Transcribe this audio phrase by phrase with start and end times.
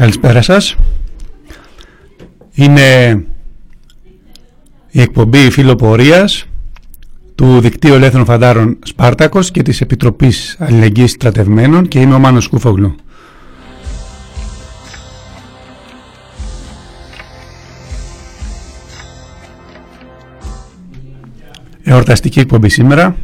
[0.00, 0.76] Καλησπέρα σας.
[2.54, 3.10] Είναι
[4.90, 6.46] η εκπομπή φιλοπορίας
[7.34, 12.94] του Δικτύου Ελεύθερων Φαντάρων Σπάρτακος και της Επιτροπής Αλληλεγγύης Στρατευμένων και είμαι ο Μάνος Κούφογλου.
[21.82, 23.16] Εορταστική εκπομπή σήμερα,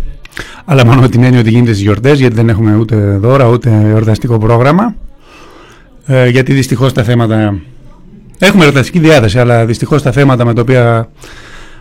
[0.64, 3.70] αλλά μόνο με την έννοια ότι γίνεται στις γιορτές γιατί δεν έχουμε ούτε δώρα ούτε
[3.70, 4.94] εορταστικό πρόγραμμα
[6.06, 7.58] ε, γιατί δυστυχώς τα θέματα
[8.38, 11.10] έχουμε εορταστική διάθεση αλλά δυστυχώς τα θέματα με τα οποία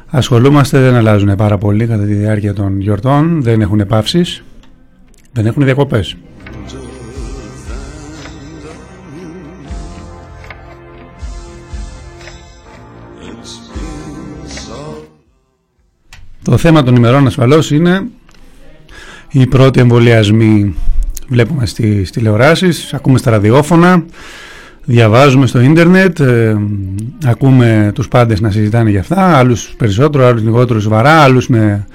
[0.08, 4.44] ασχολούμαστε δεν αλλάζουν πάρα πολύ κατά τη διάρκεια των γιορτών δεν έχουν πάυσεις
[5.32, 6.16] δεν έχουν διακοπές.
[16.44, 18.08] Το θέμα των ημερών ασφαλώς είναι
[19.32, 20.76] οι πρώτοι εμβολιασμοί
[21.28, 24.06] βλέπουμε στις τηλεοράσεις, ακούμε στα ραδιόφωνα,
[24.86, 26.58] διαβάζουμε στο ίντερνετ, ε,
[27.26, 31.88] ακούμε τους πάντες να συζητάνε για αυτά, άλλους περισσότερο, άλλους λιγότερο σοβαρά, άλλους με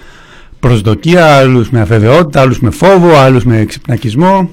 [0.60, 4.50] προσδοκία, άλλους με αφεβαιότητα, άλλους με φόβο, άλλους με εξυπνακισμό.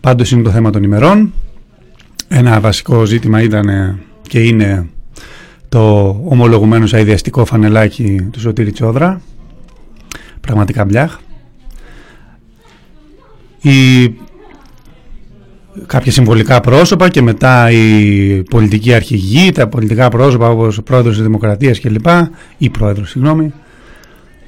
[0.00, 1.32] Πάντως είναι το θέμα των ημερών.
[2.28, 4.86] Ένα βασικό ζήτημα ήταν και είναι
[5.68, 9.20] το ομολογουμένο αειδιαστικό φανελάκι του Σωτήρη Τσόδρα.
[10.40, 11.18] Πραγματικά μπλιάχ
[13.62, 14.14] η
[15.86, 21.22] κάποια συμβολικά πρόσωπα και μετά η πολιτική αρχηγή, τα πολιτικά πρόσωπα όπως ο πρόεδρος της
[21.22, 22.06] Δημοκρατίας κλπ.
[22.58, 23.52] ή πρόεδρος, συγγνώμη,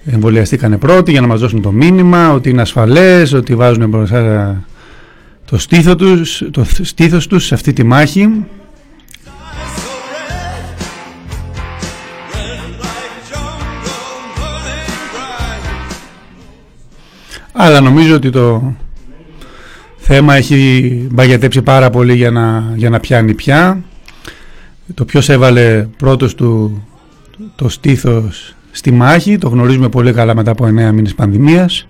[0.05, 4.65] εμβολιαστήκανε πρώτοι για να μας δώσουν το μήνυμα ότι είναι ασφαλές, ότι βάζουν μπροστά
[5.45, 8.29] το στήθος τους, το στήθος τους σε αυτή τη μάχη
[17.53, 18.75] αλλά νομίζω ότι το
[20.07, 23.83] θέμα έχει μπαγιατέψει πάρα πολύ για να, για να πιάνει πια.
[24.95, 26.83] Το ποιος έβαλε πρώτος του
[27.55, 31.89] το στήθος στη μάχη, το γνωρίζουμε πολύ καλά μετά από 9 μήνες πανδημίας.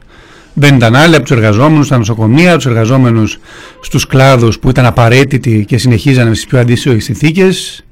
[0.55, 3.39] Δεν ήταν άλλοι από τους εργαζόμενους στα νοσοκομεία, τους εργαζόμενους
[3.81, 7.85] στους κλάδους που ήταν απαραίτητοι και συνεχίζανε στις πιο αντίστοιχες συνθήκες,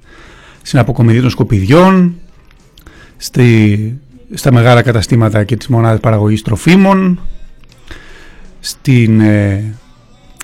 [0.63, 2.15] στην αποκομιδή των σκουπιδιών,
[3.17, 3.99] στη,
[4.35, 7.21] στα μεγάλα καταστήματα και τις μονάδες παραγωγής τροφίμων,
[8.61, 9.75] στην ε,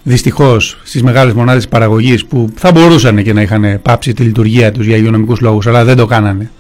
[0.08, 4.86] Δυστυχώς στις μεγάλες μονάδες παραγωγής που θα μπορούσαν και να είχαν πάψει τη λειτουργία τους
[4.86, 6.50] για υγειονομικούς λόγους, αλλά δεν το κάνανε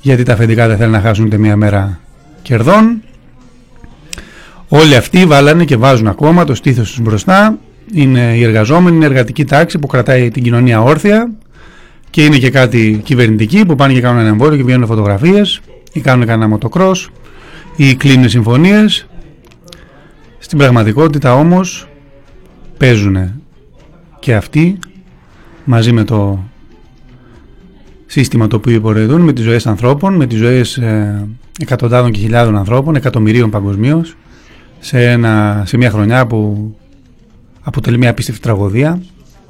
[0.00, 2.00] γιατί τα αφεντικά δεν θέλουν να χάσουν ούτε μία μέρα
[2.42, 3.02] κερδών.
[4.68, 7.58] Όλοι αυτοί βάλανε και βάζουν ακόμα το στήθος τους μπροστά.
[7.92, 11.30] Είναι οι εργαζόμενοι, είναι η εργατική τάξη που κρατάει την κοινωνία όρθια
[12.10, 15.60] και είναι και κάτι κυβερνητικοί που πάνε και κάνουν ένα εμβόλιο και βγαίνουν φωτογραφίες
[15.92, 16.96] ή κάνουν κανένα μοτοκρό
[17.76, 19.06] ή κλείνουν συμφωνίες.
[20.38, 21.87] Στην πραγματικότητα όμως
[22.78, 23.42] παίζουν
[24.18, 24.78] και αυτοί
[25.64, 26.44] μαζί με το
[28.06, 31.28] σύστημα το οποίο υπορεδούν με τις ζωές ανθρώπων, με τις ζωές ε,
[31.58, 34.16] εκατοντάδων και χιλιάδων ανθρώπων, εκατομμυρίων παγκοσμίως,
[34.78, 35.18] σε,
[35.64, 36.74] σε μια χρονιά που
[37.62, 39.02] αποτελεί μια απίστευτη τραγωδία,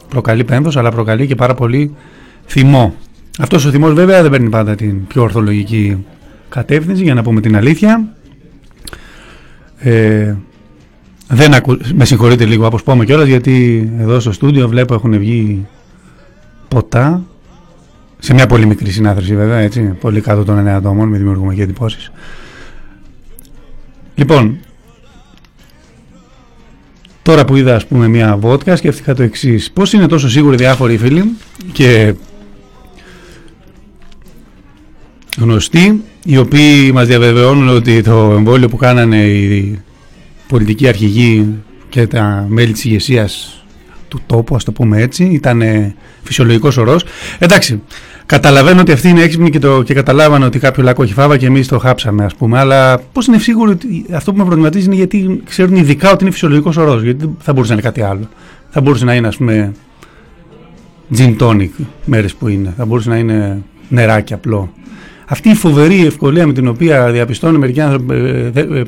[0.08, 1.94] προκαλεί πένθος αλλά προκαλεί και πάρα πολύ
[2.46, 2.94] θυμό.
[3.38, 6.04] Αυτός ο θυμός βέβαια δεν παίρνει πάντα την πιο ορθολογική
[6.48, 8.08] κατεύθυνση για να πούμε την αλήθεια.
[9.78, 10.34] Ε,
[11.28, 11.78] δεν ακου...
[11.94, 15.66] Με συγχωρείτε λίγο αποσπώμαι κιόλας γιατί εδώ στο στούντιο βλέπω έχουν βγει
[16.68, 17.22] ποτά
[18.18, 21.62] σε μια πολύ μικρή συνάθρηση βέβαια έτσι, πολύ κάτω των 9 ατόμων, με δημιουργούμε και
[21.62, 22.10] εντυπώσεις.
[24.14, 24.58] Λοιπόν,
[27.22, 29.70] τώρα που είδα ας πούμε μια βότκα σκέφτηκα το εξής.
[29.70, 31.36] Πώς είναι τόσο σίγουροι διάφοροι φίλοι
[31.72, 32.14] και
[35.38, 39.80] γνωστοί οι οποίοι μας διαβεβαιώνουν ότι το εμβόλιο που κάνανε οι
[40.48, 41.54] πολιτική αρχηγοί
[41.88, 43.62] και τα μέλη της ηγεσίας
[44.08, 45.62] του τόπου, ας το πούμε έτσι, ήταν
[46.22, 47.04] φυσιολογικός ορός.
[47.38, 47.82] Εντάξει,
[48.26, 51.46] καταλαβαίνω ότι αυτοί είναι έξυπνοι και, το, και καταλάβανε ότι κάποιο λάκκο έχει φάβα και
[51.46, 54.94] εμείς το χάψαμε ας πούμε, αλλά πώς είναι σίγουρο ότι αυτό που με προβληματίζει είναι
[54.94, 58.28] γιατί ξέρουν ειδικά ότι είναι φυσιολογικός ορός, γιατί θα μπορούσε να είναι κάτι άλλο.
[58.70, 59.72] Θα μπορούσε να είναι ας πούμε
[61.16, 61.70] gin tonic
[62.04, 64.72] μέρες που είναι, θα μπορούσε να είναι νεράκι απλό.
[65.30, 68.82] Αυτή η φοβερή ευκολία με την οποία διαπιστώνουν μερικοί άνθρωποι ε, ε, ε,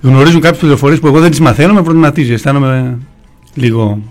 [0.00, 2.32] γνωρίζουν κάποιες πληροφορίες που εγώ δεν τις μαθαίνω, με προβληματίζει.
[2.32, 2.98] Αισθάνομαι
[3.54, 4.02] λίγο.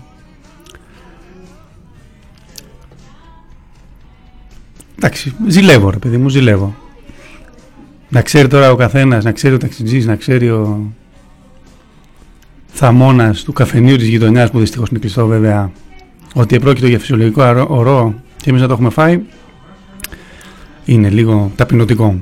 [4.96, 6.74] Εντάξει, ζηλεύω ρε παιδί μου, ζηλεύω.
[8.08, 10.92] Να ξέρει τώρα ο καθένας, να ξέρει ο ταξιτζής, να ξέρει ο
[12.66, 15.70] θαμώνας του καφενείου της γειτονιάς που δυστυχώς είναι κλειστό βέβαια,
[16.34, 19.20] ότι επρόκειτο για φυσιολογικό ορό και εμείς να το έχουμε φάει,
[20.84, 22.20] είναι λίγο ταπεινωτικό.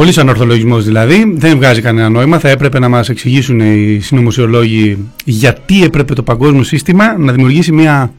[0.00, 2.38] Πολύς ανορθολογισμός δηλαδή, δεν βγάζει κανένα νόημα.
[2.38, 8.12] Θα έπρεπε να μας εξηγήσουν οι συνωμοσιολόγοι γιατί έπρεπε το παγκόσμιο σύστημα να δημιουργήσει μια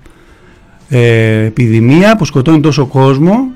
[0.89, 3.51] ε, επιδημία που σκοτώνει τόσο κόσμο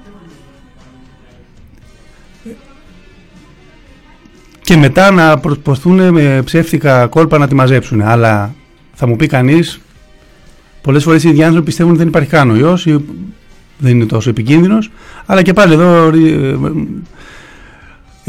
[4.62, 8.02] και μετά να προσπαθούν με ψεύτικα κόλπα να τη μαζέψουν.
[8.02, 8.56] Αλλά
[8.94, 9.80] θα μου πει κανείς,
[10.82, 12.96] πολλές φορές οι ίδιοι άνθρωποι πιστεύουν ότι δεν υπάρχει καν ο ιό ή
[13.78, 14.92] δεν είναι τόσο επικίνδυνος.
[15.26, 16.58] Αλλά και πάλι εδώ ε, ε,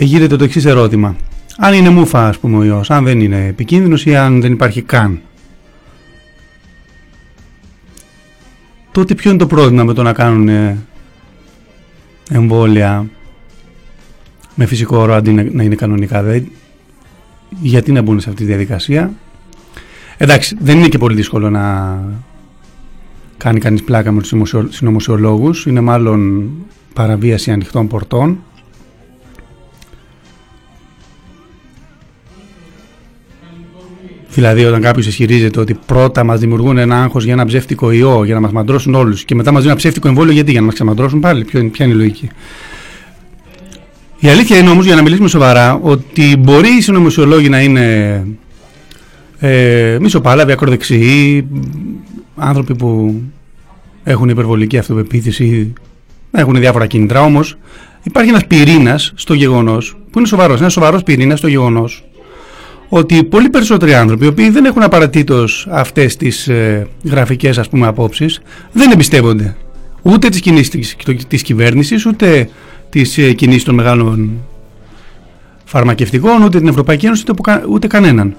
[0.04, 1.16] γίνεται το εξής ερώτημα.
[1.58, 4.82] Αν είναι μούφα, ας πούμε, ο ιός, αν δεν είναι επικίνδυνος ή αν δεν υπάρχει
[4.82, 5.20] καν;
[8.92, 10.76] Τότε ποιο είναι το πρόβλημα με το να κάνουν
[12.30, 13.06] εμβόλια
[14.54, 16.22] με φυσικό όρο αντί να είναι κανονικά.
[16.22, 16.52] Δηλαδή,
[17.60, 19.12] γιατί να μπουν σε αυτή τη διαδικασία;
[20.16, 21.98] Εντάξει, δεν είναι και πολύ δύσκολο να
[23.36, 24.32] κάνει κανείς πλάκα με τους
[24.68, 25.66] συνωμοσιολόγους.
[25.66, 26.50] Είναι μάλλον
[26.92, 28.38] παραβίαση ανοιχτών πορτών.
[34.36, 38.34] Δηλαδή, όταν κάποιος ισχυρίζεται ότι πρώτα μας δημιουργούν ένα άγχος για ένα ψεύτικο ιό, για
[38.34, 40.74] να μας μαντρώσουν όλους, και μετά μας δίνουν ένα ψεύτικο εμβόλιο, γιατί; Για να μας
[40.74, 42.28] ξαμαντρώσουν πάλι, ποια είναι η λογική;
[44.18, 48.26] Η αλήθεια είναι όμως για να μιλήσουμε σοβαρά ότι μπορεί οι συνωμοσιολόγοι να είναι
[49.38, 51.46] ε, μισοπάλαβοι, ακροδεξιοί,
[52.36, 53.20] άνθρωποι που
[54.04, 55.72] έχουν υπερβολική αυτοπεποίθηση,
[56.30, 57.20] έχουν διάφορα κίνητρα.
[57.22, 57.58] Όμως
[58.02, 62.04] υπάρχει ένας πυρήνας στο γεγονός, που είναι σοβαρός, ένας σοβαρός πυρήνας στο γεγονός
[62.88, 68.40] ότι πολύ περισσότεροι άνθρωποι, οι οποίοι δεν έχουν απαραίτητο αυτές τις ε, γραφικές απόψεις,
[68.72, 69.56] δεν εμπιστεύονται
[70.02, 70.96] ούτε τις κινήσεις
[71.28, 72.48] της κυβέρνησης, ούτε
[72.90, 74.30] τις ε, κινήσεις των μεγάλων
[75.64, 78.36] φαρμακευτικών, ούτε την Ευρωπαϊκή Ένωση, ούτε, ούτε κανέναν.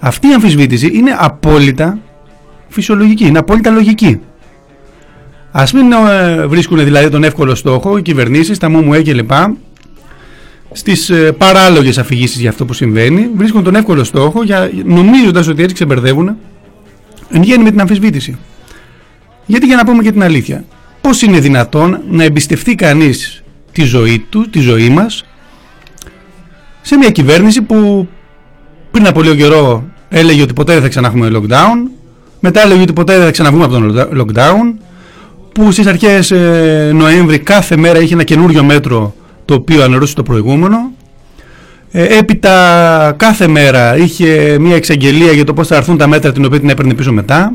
[0.00, 1.98] Αυτή η αμφισβήτηση είναι απόλυτα
[2.68, 4.20] φυσιολογική, είναι απόλυτα λογική.
[5.50, 9.30] Α μην ε, βρίσκουν δηλαδή τον εύκολο στόχο οι κυβερνήσεις, τα ΜΟΜΟΕ κλπ.
[10.72, 15.62] Στις ε, παράλογες αφηγήσεις για αυτό που συμβαίνει, βρίσκουν τον εύκολο στόχο για, νομίζοντας ότι
[15.62, 16.36] έτσι ξεμπερδεύουν
[17.30, 18.38] εν γέννη με την αμφισβήτηση.
[19.46, 20.64] Γιατί για να πούμε και την αλήθεια,
[21.00, 25.24] πώς είναι δυνατόν να εμπιστευτεί κανείς τη ζωή του, τη ζωή μας
[26.80, 28.08] σε μια κυβέρνηση που
[28.90, 31.90] πριν από λίγο καιρό έλεγε ότι ποτέ δεν θα ξανά έχουμε lockdown
[32.40, 34.80] μετά έλεγε ότι ποτέ δεν θα ξαναβγούμε από τον lockdown
[35.52, 39.14] που στις αρχές ε, Νοέμβρη κάθε μέρα είχε ένα καινούριο μέτρο
[39.50, 40.76] το οποίο αναιρούσε το προηγούμενο
[41.90, 46.44] ε, έπειτα κάθε μέρα είχε μια εξαγγελία για το πώς θα έρθουν τα μέτρα την
[46.44, 47.52] οποία την έπαιρνε πίσω μετά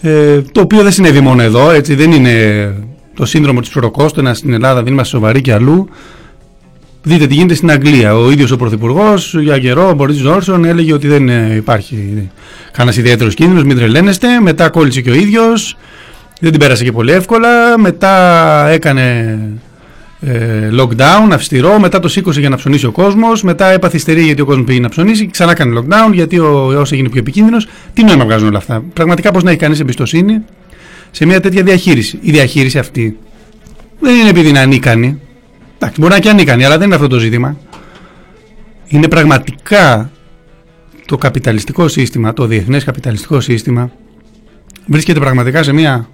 [0.00, 2.74] ε, το οποίο δεν συνέβη μόνο εδώ, έτσι δεν είναι
[3.14, 5.88] το σύνδρομο της ψωροκόστονα στην Ελλάδα, δεν είμαστε σοβαροί και αλλού.
[7.02, 8.16] Δείτε τι γίνεται στην Αγγλία.
[8.16, 12.30] Ο ίδιος ο Πρωθυπουργός για καιρό, ο Μπορίτ Τζόρσον, έλεγε ότι δεν ε, υπάρχει
[12.72, 14.40] κανένας ιδιαίτερος κίνδυνος, μην τρελαίνεστε.
[14.40, 15.76] Μετά κόλλησε και ο ίδιος,
[16.40, 17.78] δεν την πέρασε και πολύ εύκολα.
[17.78, 19.73] Μετά έκανε ε,
[20.78, 24.64] lockdown αυστηρό, μετά το σήκωσε για να ψωνίσει ο κόσμος, μετά επαθυστερεί γιατί ο κόσμος
[24.64, 27.68] πήγε να ψωνίσει, ξανά έκανε lockdown γιατί ο ιό έγινε πιο επικίνδυνος.
[27.92, 30.40] Τι νόημα βγάζουν όλα αυτά; Πραγματικά πώς να έχει κανείς εμπιστοσύνη
[31.10, 33.16] σε μια τέτοια διαχείριση; Η διαχείριση αυτή
[34.00, 35.20] δεν είναι επειδή είναι ανίκανη.
[35.76, 37.56] Εντάξει, μπορεί να είναι και ανίκανη, αλλά δεν είναι αυτό το ζήτημα.
[38.86, 40.10] Είναι πραγματικά
[41.06, 43.90] το καπιταλιστικό σύστημα, το διεθνές καπιταλιστικό σύστημα,
[44.86, 46.08] βρίσκεται πραγματικά σε μια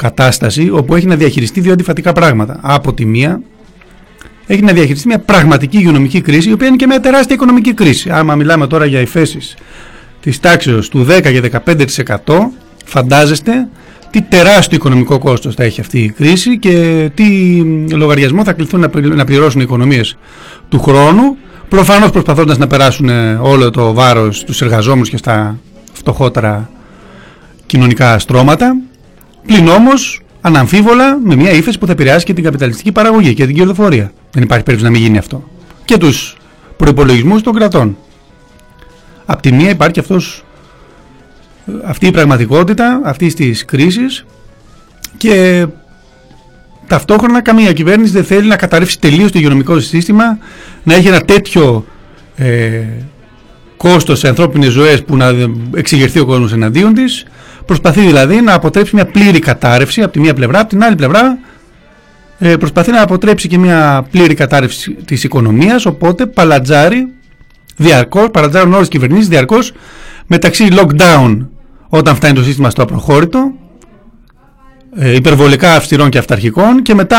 [0.00, 2.58] κατάσταση όπου έχει να διαχειριστεί δύο αντιφατικά πράγματα.
[2.62, 3.40] Από τη μία,
[4.46, 8.10] έχει να διαχειριστεί μια πραγματική υγειονομική κρίση, η οποία είναι και μια τεράστια οικονομική κρίση.
[8.10, 9.56] Άμα μιλάμε τώρα για υφέσεις
[10.20, 11.50] της τάξης του 10 και
[12.26, 12.50] 15%,
[12.84, 13.68] φαντάζεστε
[14.10, 17.58] τι τεράστιο οικονομικό κόστος θα έχει αυτή η κρίση και τι
[17.92, 20.16] λογαριασμό θα κληθούν να πληρώσουν οι οικονομίες
[20.68, 21.36] του χρόνου,
[21.68, 23.08] προφανώς προσπαθώντας να περάσουν
[23.40, 25.58] όλο το βάρος στους εργαζόμενους και στα
[25.92, 26.70] φτωχότερα
[27.66, 28.76] κοινωνικά στρώματα
[29.46, 33.54] Πλην όμως, αναμφίβολα, με μια ύφεση που θα επηρεάσει και την καπιταλιστική παραγωγή και την
[33.54, 34.12] κερδοφορία.
[34.30, 35.44] Δεν υπάρχει περίπτωση να μην γίνει αυτό.
[35.84, 36.36] Και τους
[36.76, 37.96] προπολογισμού των κρατών.
[39.26, 40.44] Απ' τη μία υπάρχει αυτός,
[41.84, 44.24] αυτή η πραγματικότητα αυτή της κρίσης
[45.16, 45.66] και
[46.86, 50.38] ταυτόχρονα καμία κυβέρνηση δεν θέλει να καταρρεύσει τελείως το υγειονομικό σύστημα,
[50.82, 51.84] να έχει ένα τέτοιο
[52.36, 52.82] ε,
[53.76, 55.34] κόστος σε ανθρώπινες ζωές που να
[55.74, 57.26] εξηγερθεί ο κόσμος εναντίον της
[57.70, 61.38] Προσπαθεί δηλαδή να αποτρέψει μια πλήρη κατάρρευση από τη μία πλευρά, από την άλλη πλευρά
[62.38, 67.08] ε, προσπαθεί να αποτρέψει και μια πλήρη κατάρρευση της οικονομίας, οπότε παλατζάρει
[67.76, 69.72] διαρκώς, παλατζάρουν όλες τις κυβερνήσεις διαρκώς
[70.26, 71.46] μεταξύ lockdown
[71.88, 73.52] όταν φτάνει το σύστημα στο απροχώρητο,
[74.96, 77.18] ε, υπερβολικά αυστηρών και αυταρχικών και μετά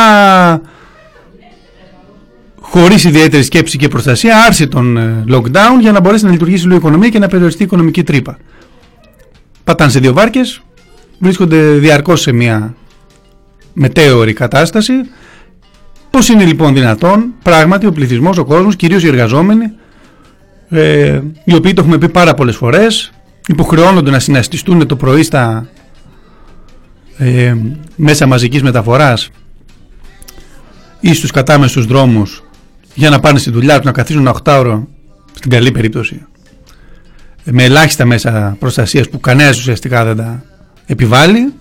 [2.61, 6.75] χωρίς ιδιαίτερη σκέψη και προστασία, άρση των ε, lockdown για να μπορέσει να λειτουργήσει η
[6.75, 8.37] οικονομία και να περιοριστεί η οικονομική τρύπα
[9.63, 10.61] πατάνε σε δύο βάρκες,
[11.19, 12.75] βρίσκονται διαρκώς σε μια
[13.73, 14.93] μετέωρη κατάσταση.
[16.09, 19.71] Πώς είναι λοιπόν δυνατόν πράγματι ο πληθυσμός, ο κόσμος, κυρίως οι εργαζόμενοι,
[20.69, 23.11] ε, οι οποίοι το έχουμε πει πάρα πολλές φορές,
[23.47, 25.69] υποχρεώνονται να συναστιστούν το πρωί στα
[27.17, 27.55] ε,
[27.95, 29.29] μέσα μαζικής μεταφοράς
[30.99, 32.43] ή στους κατάμεσους δρόμους
[32.93, 34.87] για να πάνε στη δουλειά τους να καθίσουν 8 ώρο
[35.33, 36.25] στην καλή περίπτωση
[37.43, 40.43] με ελάχιστα μέσα προστασίας που κανένας ουσιαστικά δεν τα
[40.85, 41.53] επιβάλλει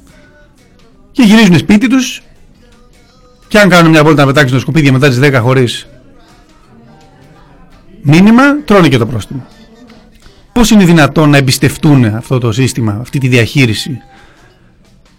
[1.12, 2.22] και γυρίζουν σπίτι τους
[3.48, 5.86] και αν κάνουν μια βόλτα να πετάξουν τα σκουπίδια μετά τις 10 χωρίς
[8.02, 9.46] μήνυμα τρώνε και το πρόστιμο.
[10.52, 14.00] Πώς είναι δυνατόν να εμπιστευτούν αυτό το σύστημα, αυτή τη διαχείριση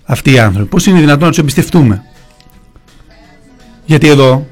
[0.03, 2.03] αυτοί οι άνθρωποι; Πώς είναι δυνατόν να τους εμπιστευτούμε;
[3.85, 4.47] Γιατί εδώ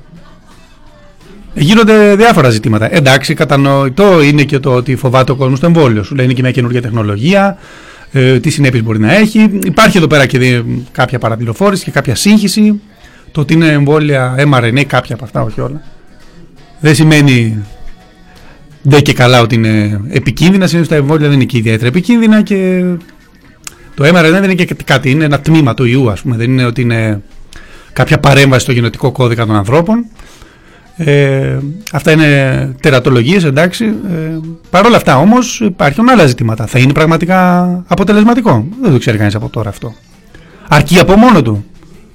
[1.59, 2.95] γίνονται διάφορα ζητήματα.
[2.95, 6.03] Εντάξει, κατανοητό είναι και το ότι φοβάται ο κόσμος το εμβόλιο.
[6.03, 7.57] Σου λέει είναι και μια καινούργια τεχνολογία,
[8.11, 9.49] ε, τι συνέπειες μπορεί να έχει.
[9.63, 12.81] Υπάρχει εδώ πέρα και κάποια παραπληροφόρηση και κάποια σύγχυση.
[13.31, 15.81] Το ότι είναι εμβόλια mRNA, κάποια από αυτά, όχι όλα.
[16.79, 17.63] Δεν σημαίνει
[18.81, 20.67] δεν και καλά ότι είναι επικίνδυνα.
[20.67, 22.83] Συνήθως τα εμβόλια δεν είναι και ιδιαίτερα επικίνδυνα και
[23.95, 25.09] το mRNA δεν είναι και κάτι.
[25.09, 26.35] Είναι ένα τμήμα του ιού, ας πούμε.
[26.35, 27.21] Δεν είναι ότι είναι
[27.93, 30.05] κάποια παρέμβαση στο γενετικό κώδικα των ανθρώπων.
[31.01, 31.58] Ε,
[31.91, 33.86] αυτά είναι τερατολογίες εντάξει.
[33.86, 34.38] Ε,
[34.70, 36.65] Παρ' όλα αυτά όμως υπάρχουν άλλα ζητήματα.
[36.65, 38.68] Θα είναι πραγματικά αποτελεσματικό.
[38.82, 39.94] Δεν το ξέρει κανείς από τώρα αυτό.
[40.68, 41.65] Αρκεί από μόνο του.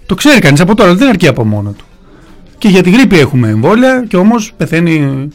[0.07, 1.85] Το ξέρει κανείς από τώρα δεν αρκεί από μόνο του.
[2.59, 5.29] Και για τη γρήπη έχουμε εμβόλια Και όμως πεθαίνει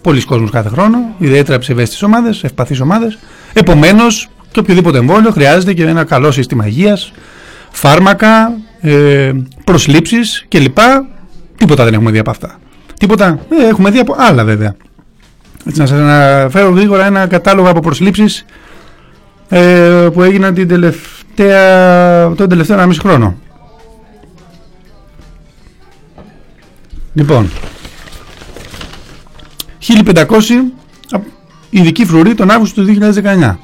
[0.00, 0.98] πολλοί κόσμος κάθε χρόνο.
[1.18, 3.18] Ιδιαίτερα σε ευαίσθητες ομάδες, ευπαθείς ομάδες.
[3.52, 7.12] Επομένως και οποιοδήποτε εμβόλιο χρειάζεται και ένα καλό σύστημα υγείας
[7.70, 9.32] Φάρμακα, ε,
[9.64, 10.78] προσλήψεις κλπ.
[11.56, 12.58] Τίποτα δεν έχουμε δει από αυτά
[12.98, 13.38] Τίποτα.
[13.50, 14.76] Ε, έχουμε δει από άλλα βέβαια.
[15.66, 18.44] Έτσι, να σας αναφέρω γρήγορα ένα κατάλογο από προσλήψεις
[19.48, 23.36] ε, που έγιναν την τελευταία, τον τελευταίο 1,5 χρόνο.
[27.12, 27.50] Λοιπόν,
[30.04, 30.24] 1500
[31.70, 33.56] ειδική φρουρή τον Αύγουστο του 2019.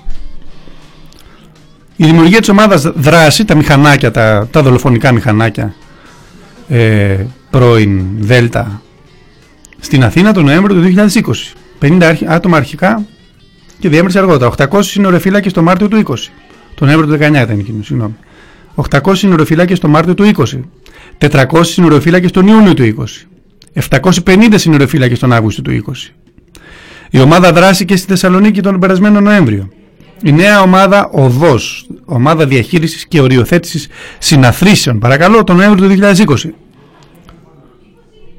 [1.97, 5.75] Η δημιουργία της ομάδας δράση, τα μηχανάκια, τα, τα δολοφονικά μηχανάκια,
[6.69, 7.17] ε,
[7.51, 8.83] πρώην Δέλτα
[9.83, 11.33] στην Αθήνα τον Νοέμβριο του 2020.
[11.81, 13.05] 50 άτομα αρχικά
[13.79, 14.53] και διέμερση αργότερα.
[14.59, 16.15] 800 συνοριοφύλακε το Μάρτιο του 20.
[16.75, 18.15] Τον Νοέμβριο του 19 ήταν εκείνος, συγγνώμη.
[18.75, 20.61] 800 συνοριοφύλακε το Μάρτιο του 20.
[21.19, 23.27] 400 συνοριοφύλακε τον Ιούνιο του 20.
[23.91, 26.15] 750 συνοριοφύλακε τον Αύγουστο του 20.
[27.11, 29.69] Η ομάδα δράση στη Θεσσαλονίκη τον περασμένο Νοέμβριο.
[30.23, 31.59] Η νέα ομάδα ΟΔΟ,
[32.05, 36.55] ομάδα διαχείρισης και οριοθέτησης συναθρήσεων, παρακαλώ, τον Νοέμβριο του 2020.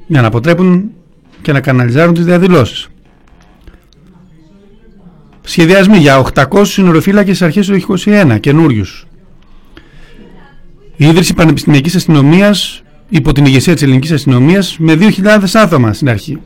[0.06, 0.90] Για να αποτρέπουν
[1.44, 2.88] και να καναλιζάρουν τις διαδηλώσεις.
[5.42, 7.74] Σχεδιασμοί για 800 συνοροφύλακες αρχές του
[8.04, 9.06] 2021, καινούριους.
[10.96, 16.38] Η ίδρυση Πανεπιστημιακής Αστυνομίας υπό την ηγεσία της ελληνικής αστυνομίας με 2.000 άτομα στην αρχή.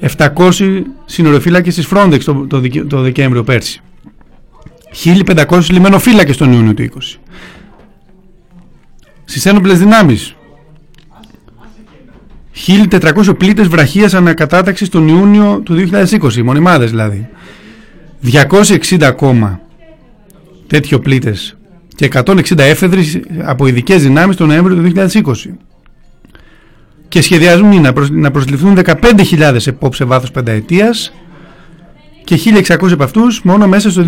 [0.00, 3.80] 700 συνοροφύλακες της Frontex το, το, το Δεκέμβριο πέρσι.
[5.04, 7.18] 1.500 λιμενοφύλακες τον Ιούνιο του 20.
[9.24, 10.36] Στις ένοπλες δυνάμεις
[12.66, 17.28] 1.400 πλήτες βραχίας ανακατάταξης τον Ιούνιο του 2020, μονιμάδες δηλαδή.
[18.22, 19.60] 260 ακόμα
[20.66, 21.56] τέτοιο πλήτες
[21.94, 25.32] και 160 έφεδρες από ειδικές δυνάμεις τον Νοέμβριο του 2020.
[27.08, 31.12] Και σχεδιάζουν να, να προσληφθούν 15.000 επόπ σε βάθος πενταετίας
[32.24, 34.04] και 1.600 από αυτούς μόνο μέσα στο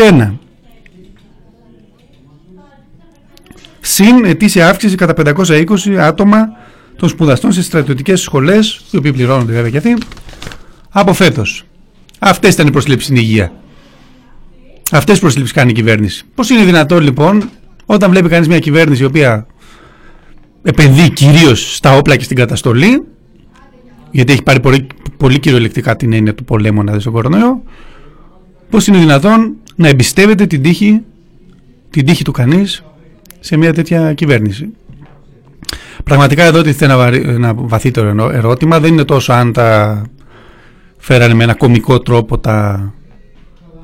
[0.00, 0.32] 2021.
[3.80, 6.48] Συν ετήσια αύξηση κατά 520 άτομα
[7.00, 9.96] των σπουδαστών σε στρατιωτικές σχολές, οι οποίοι πληρώνονται βέβαια και αυτοί,
[10.90, 11.64] από φέτος.
[12.18, 13.52] Αυτές ήταν οι προσλήψεις στην υγεία.
[14.90, 16.24] Αυτές τι προσλήψεις κάνει η κυβέρνηση.
[16.34, 17.50] Πώς είναι δυνατόν λοιπόν,
[17.86, 19.46] όταν βλέπει κανείς μια κυβέρνηση η οποία
[20.62, 23.04] επενδύει κυρίως στα όπλα και στην καταστολή,
[24.10, 27.62] γιατί έχει πάρει πολύ, πολύ κυριολεκτικά την έννοια του πολέμου να δει στον κορονοϊό,
[28.70, 31.00] πώς είναι δυνατόν να εμπιστεύεται την τύχη,
[31.90, 32.84] την τύχη του κανείς
[33.40, 34.68] σε μια τέτοια κυβέρνηση.
[36.04, 38.80] Πραγματικά εδώ τίθεται ένα, ένα βαθύτερο ερώτημα.
[38.80, 40.02] Δεν είναι τόσο αν τα
[40.98, 42.92] φέρανε με ένα κομικό τρόπο τα,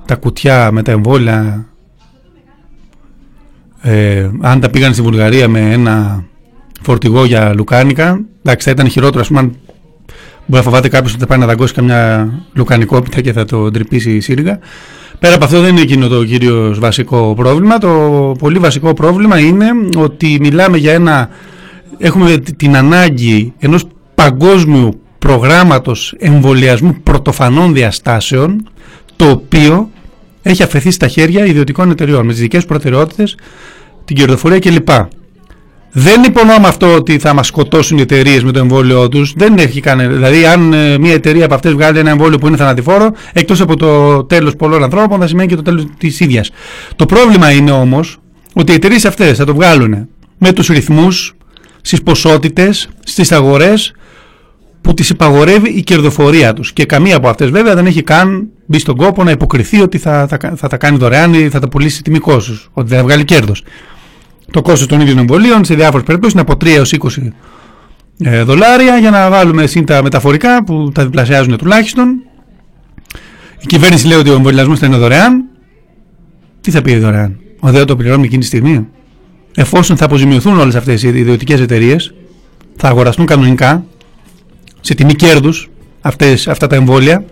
[0.05, 1.67] τα κουτιά με τα εμβόλια.
[3.81, 6.25] Ε, αν τα πήγαν στη Βουλγαρία με ένα
[6.83, 9.47] φορτηγό για λουκάνικα εντάξει θα ήταν χειρότερο ας πούμε αν
[10.47, 14.15] μπορεί να φοβάται κάποιος ότι θα πάει να δαγκώσει καμιά λουκανικόπιτα και θα το τρυπήσει
[14.15, 14.59] η σύριγγα
[15.19, 17.79] πέρα από αυτό δεν είναι εκείνο το κύριος βασικό πρόβλημα.
[17.79, 17.91] Το
[18.39, 21.29] πολύ βασικό πρόβλημα είναι ότι μιλάμε για ένα
[21.99, 23.85] έχουμε την ανάγκη ενός
[24.15, 28.69] παγκόσμιου προγράμματος εμβολιασμού πρωτοφανών διαστάσεων
[29.17, 29.91] το οποίο
[30.43, 33.37] έχει αφαιθεί στα χέρια ιδιωτικών εταιριών με τις δικές προτεραιότητες,
[34.05, 34.89] την κερδοφορία κλπ.
[35.99, 39.33] Δεν υπονοώ με αυτό ότι θα μας σκοτώσουν οι εταιρείες με το εμβόλιο τους.
[39.37, 40.13] Δεν έχει κανένα.
[40.13, 43.77] Δηλαδή, αν ε, μια εταιρεία από αυτές βγάλει ένα εμβόλιο που είναι θανατηφόρο, εκτός από
[43.77, 46.51] το τέλος πολλών ανθρώπων, θα σημαίνει και το τέλος της ίδιας.
[46.97, 48.19] Το πρόβλημα είναι όμως
[48.55, 51.35] ότι οι εταιρείες αυτές θα το βγάλουν με τους ρυθμούς,
[51.87, 53.93] στις ποσότητες, στις αγορές
[54.81, 56.73] που τις υπαγορεύει η κερδοφορία τους.
[56.73, 60.27] Και καμία από αυτές βέβαια δεν έχει καν μπει στον κόπο να υποκριθεί ότι θα,
[60.29, 63.25] θα, θα τα κάνει δωρεάν ή θα τα πουλήσει τιμή κόστος, ότι δεν θα βγάλει
[63.25, 63.65] κέρδος.
[64.51, 67.29] Το κόστος των ίδιων εμβολίων σε διάφορες περιπτώσεις είναι από 3 έως 20
[68.19, 72.23] ε, δολάρια για να βάλουμε εσύ τα μεταφορικά που τα διπλασιάζουν τουλάχιστον.
[73.61, 75.45] Η κυβέρνηση λέει ότι ο εμβολιασμός θα είναι δωρεάν.
[76.61, 78.89] Τι θα πει δωρεάν, Ο ΔΕΟ το πληρώνει εκείνη τη στιγμή;
[79.59, 82.15] Εφόσον θα αποζημιωθούν όλες αυτές οι ιδιωτικές εταιρείες,
[82.77, 83.85] θα αγοραστούν κανονικά
[84.81, 85.71] σε τιμή κέρδους
[86.01, 87.25] αυτά τα εμβόλια.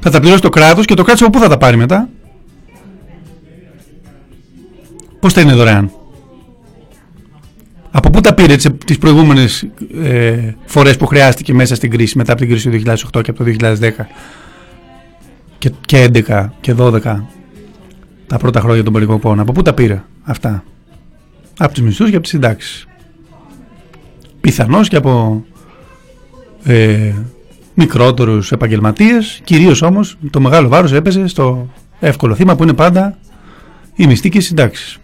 [0.00, 2.08] Θα τα πληρώσει το κράτος και το κράτος από πού θα τα πάρει μετά;
[5.20, 5.90] Πώς θα είναι δωρεάν;
[7.90, 9.66] Από πού τα πήρε τις προηγούμενες
[10.02, 12.82] ε, φορές που χρειάστηκε μέσα στην κρίση, μετά από την κρίση του
[13.16, 13.90] 2008 και από το 2010;
[15.58, 17.00] Και, και 11 και 12
[18.26, 19.40] τα πρώτα χρόνια των περικοπών.
[19.40, 20.64] Από πού τα πήρε αυτά;
[21.58, 22.86] Από τους μισθούς και από τις συντάξεις.
[24.40, 25.44] Πιθανώς και από
[26.64, 27.12] ε,
[27.74, 31.68] μικρότερους επαγγελματίες, κυρίως όμως το μεγάλο βάρος έπεσε στο
[32.00, 33.18] εύκολο θύμα που είναι πάντα
[33.94, 34.98] η μισθή και οι συντάξεις.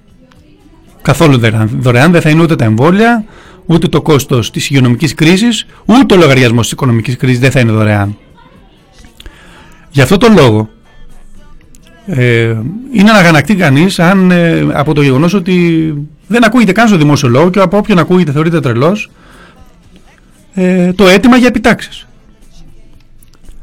[1.02, 1.38] Καθόλου
[1.78, 3.24] δωρεάν δεν θα είναι ούτε τα εμβόλια,
[3.66, 7.72] ούτε το κόστος της υγειονομικής κρίσης, ούτε ο λογαριασμός της οικονομικής κρίσης δεν θα είναι
[7.72, 8.16] δωρεάν.
[9.90, 10.68] Γι' αυτό το λόγο
[12.12, 12.56] ε,
[12.92, 15.94] είναι να αγανακτεί κανείς αν ε, από το γεγονός ότι
[16.26, 19.10] δεν ακούγεται καν στο δημόσιο λόγο και από όποιον ακούγεται θεωρείται τρελός
[20.54, 22.06] ε, το αίτημα για επιτάξεις.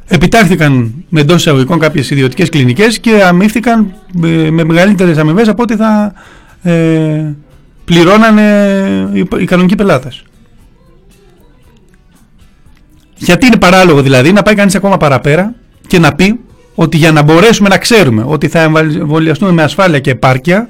[0.08, 3.93] Επιτάχθηκαν με εντός εισαγωγικών κάποιες ιδιωτικές κλινικές και αμύφθηκαν
[4.24, 6.13] ε, με μεγαλύτερες αμοιβές από ό,τι θα
[6.62, 7.36] ε,
[7.86, 10.24] πληρώνανε οι, οι κανονικοί πελάτες.
[13.17, 15.54] Γιατί είναι παράλογο δηλαδή να πάει κανείς ακόμα παραπέρα
[15.88, 16.39] και να πει
[16.80, 20.70] ότι για να μπορέσουμε να ξέρουμε ότι θα εμβολιαστούμε με ασφάλεια και επάρκεια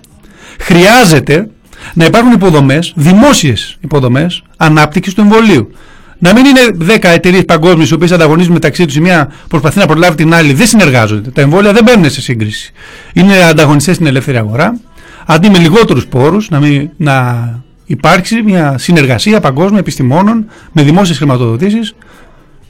[0.60, 1.50] χρειάζεται
[1.93, 5.72] να υπάρχουν υποδομές, δημόσιες υποδομές ανάπτυξης του εμβολίου.
[6.20, 9.86] Να μην είναι 10 εταιρείες παγκόσμιες οι οποίες ανταγωνίζουν μεταξύ τους, η μία προσπαθεί να
[9.86, 11.30] προλάβει την άλλη, δεν συνεργάζονται.
[11.30, 12.72] Τα εμβόλια δεν μπαίνουν σε σύγκριση.
[13.13, 14.80] Είναι ανταγωνιστές στην ελεύθερη αγορά.
[15.26, 16.60] Αντί με λιγότερους πόρους να,
[16.98, 17.50] να
[17.86, 21.96] υπάρξει μια συνεργασία παγκόσμια επιστημόνων με δημόσιες χρηματοδοτήσεις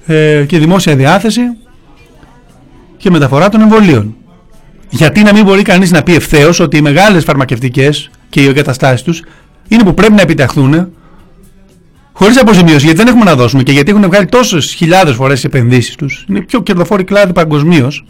[0.06, 1.42] ε, και δημόσια διάθεση
[2.98, 4.16] και μεταφορά των εμβολίων.
[4.90, 9.02] Γιατί να μην μπορεί κανείς να πει ευθέως ότι οι μεγάλες φαρμακευτικές και οι εγκαταστάσεις
[9.02, 9.24] τους
[9.68, 10.92] είναι που πρέπει να επιταχθούν
[12.18, 15.48] Χωρίς αποζημίωση, γιατί δεν έχουμε να δώσουμε και γιατί έχουν βγάλει τόσες χιλιάδες φορές τι
[15.48, 16.26] επενδύσεις τους.
[16.30, 18.06] Είναι πιο κερδοφόροι κλάδοι παγκοσμίως.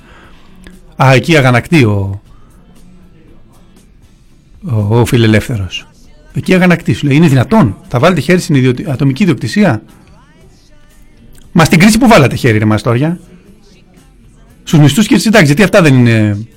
[1.03, 2.21] Α, εκεί αγανακτεί ο,
[4.63, 5.87] ο, ο φιλελεύθερος.
[6.33, 6.93] Εκεί αγανακτεί.
[6.93, 8.85] Σου λέει: Είναι δυνατόν, θα βάλετε χέρι στην ιδιοτι...
[8.89, 9.81] ατομική ιδιοκτησία;
[11.51, 13.19] Μα στην κρίση που βάλατε χέρι, ρε Μαστόρια.
[14.67, 15.47] Στους μισθούς και τι συντάξεις.
[15.47, 16.47] Γιατί αυτά δεν είναι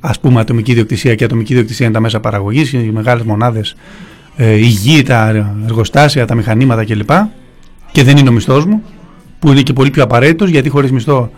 [0.00, 3.74] ας πούμε ατομική ιδιοκτησία και ατομική ιδιοκτησία είναι τα μέσα παραγωγής, οι μεγάλες μονάδες
[4.36, 5.28] ε, η γη, τα
[5.64, 7.10] εργοστάσια, τα μηχανήματα κλπ.
[7.92, 8.82] Και δεν είναι ο μισθός μου,
[9.38, 11.30] που είναι και πολύ πιο απαραίτητος γιατί χωρίς μισθό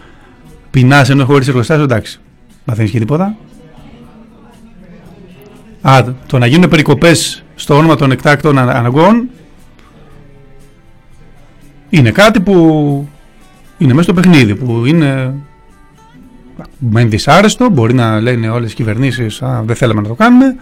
[0.71, 2.21] πεινάς ενώ χωρίς εργοστάσιο εντάξει.
[2.65, 3.37] Μαθαίνει και τίποτα.
[5.81, 9.29] Α, το να γίνουν περικοπές στο όνομα των εκτάκτων αναγκών
[11.91, 12.55] είναι κάτι που
[13.79, 15.35] είναι μέσα στο παιχνίδι, που είναι
[16.79, 20.57] μεν δυσάρεστο, μπορεί να λένε όλες οι κυβερνήσεις δεν θέλαμε να το κάνουμε,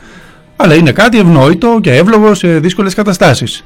[0.56, 3.64] αλλά είναι κάτι ευνόητο και εύλογο σε δύσκολες καταστάσεις.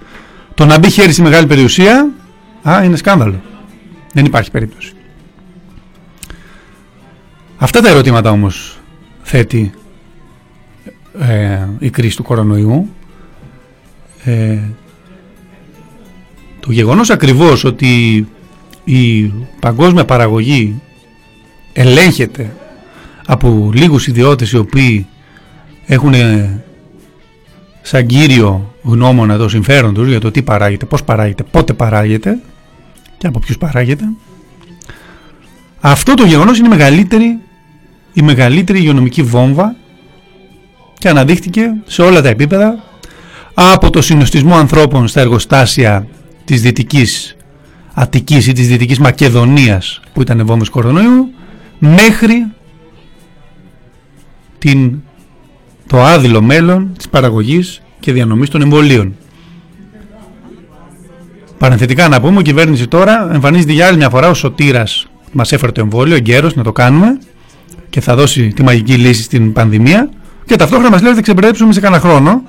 [0.54, 2.10] Το να μπει χέρι στη μεγάλη περιουσία
[2.68, 3.40] α, είναι σκάνδαλο.
[4.12, 4.92] Δεν υπάρχει περίπτωση.
[7.56, 8.78] Αυτά τα ερωτήματα όμως
[9.22, 9.72] θέτει
[11.18, 12.88] ε, η κρίση του κορονοϊού.
[14.24, 14.58] Ε,
[16.60, 18.26] το γεγονός ακριβώς ότι
[18.84, 20.80] η παγκόσμια παραγωγή
[21.80, 22.56] ελέγχεται
[23.26, 25.06] από λίγους ιδιώτες οι οποίοι
[25.86, 26.14] έχουν
[27.82, 32.38] σαν κύριο γνώμονα το συμφέρον τους για το τι παράγεται, πώς παράγεται, πότε παράγεται
[33.18, 34.04] και από ποιους παράγεται.
[35.80, 37.38] Αυτό το γεγονός είναι η μεγαλύτερη,
[38.12, 39.76] η μεγαλύτερη υγειονομική βόμβα
[40.98, 42.82] και αναδείχθηκε σε όλα τα επίπεδα
[43.54, 46.06] από το συνοστισμό ανθρώπων στα εργοστάσια
[46.44, 47.36] της Δυτικής
[47.94, 51.32] Αττικής ή της Δυτικής Μακεδονίας που ήταν βόμβες κορονοϊού
[51.78, 52.46] μέχρι
[54.58, 54.98] την
[55.86, 59.14] το άδειλο μέλλον της παραγωγής και διανομής των εμβολίων.
[61.58, 65.72] Παρενθετικά να πούμε, η κυβέρνηση τώρα εμφανίζεται για άλλη μια φορά ο σωτήρας μας έφερε
[65.72, 67.18] το εμβόλιο, εγκαίρος να το κάνουμε
[67.90, 70.10] και θα δώσει τη μαγική λύση στην πανδημία
[70.44, 72.42] και ταυτόχρονα μας λέει ότι θα ξεπερδέψουμε σε κανένα χρόνο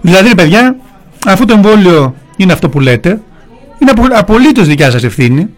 [0.00, 0.76] Δηλαδή, παιδιά,
[1.26, 3.20] αφού το εμβόλιο είναι αυτό που λέτε,
[3.78, 5.48] είναι απολύτως δικιά σας ευθύνη.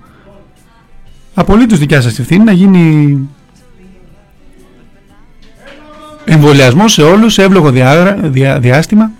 [1.40, 3.18] Απολύτως δικιά σας ευθύνη να γίνει
[6.24, 7.70] εμβολιασμός σε όλους, σε εύλογο
[8.60, 9.10] διάστημα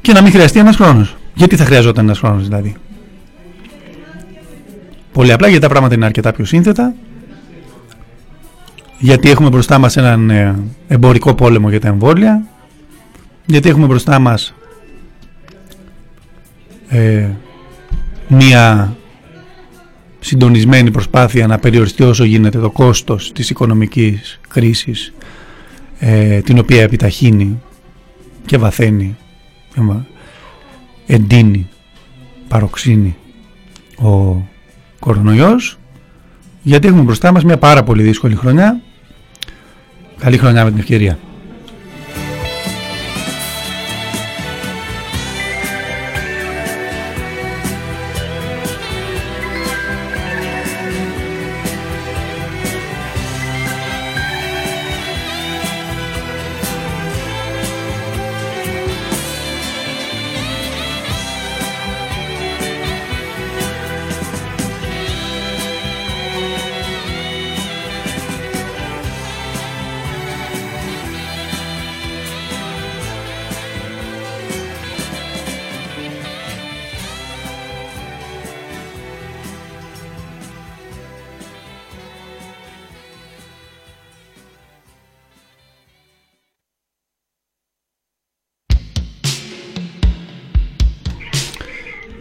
[0.00, 1.16] και να μην χρειαστεί ένας χρόνος.
[1.34, 2.76] Γιατί θα χρειαζόταν ένας χρόνος δηλαδή;
[5.12, 6.94] Πολύ απλά γιατί τα πράγματα είναι αρκετά πιο σύνθετα
[8.98, 10.58] γιατί έχουμε μπροστά μας έναν ε,
[10.88, 12.42] εμπορικό πόλεμο για τα εμβόλια
[13.46, 14.54] γιατί έχουμε μπροστά μας
[16.88, 17.28] ε,
[18.28, 18.96] μία
[20.20, 25.12] συντονισμένη προσπάθεια να περιοριστεί όσο γίνεται το κόστος της οικονομικής κρίσης
[25.98, 27.62] ε, την οποία επιταχύνει
[28.46, 29.16] και βαθαίνει
[31.06, 31.68] εντείνει
[32.48, 33.16] παροξύνει
[34.02, 34.42] ο
[34.98, 35.78] κορονοϊός
[36.62, 38.80] γιατί έχουμε μπροστά μας μια πάρα πολύ δύσκολη χρονιά.
[40.18, 41.18] Καλή χρονιά με την ευκαιρία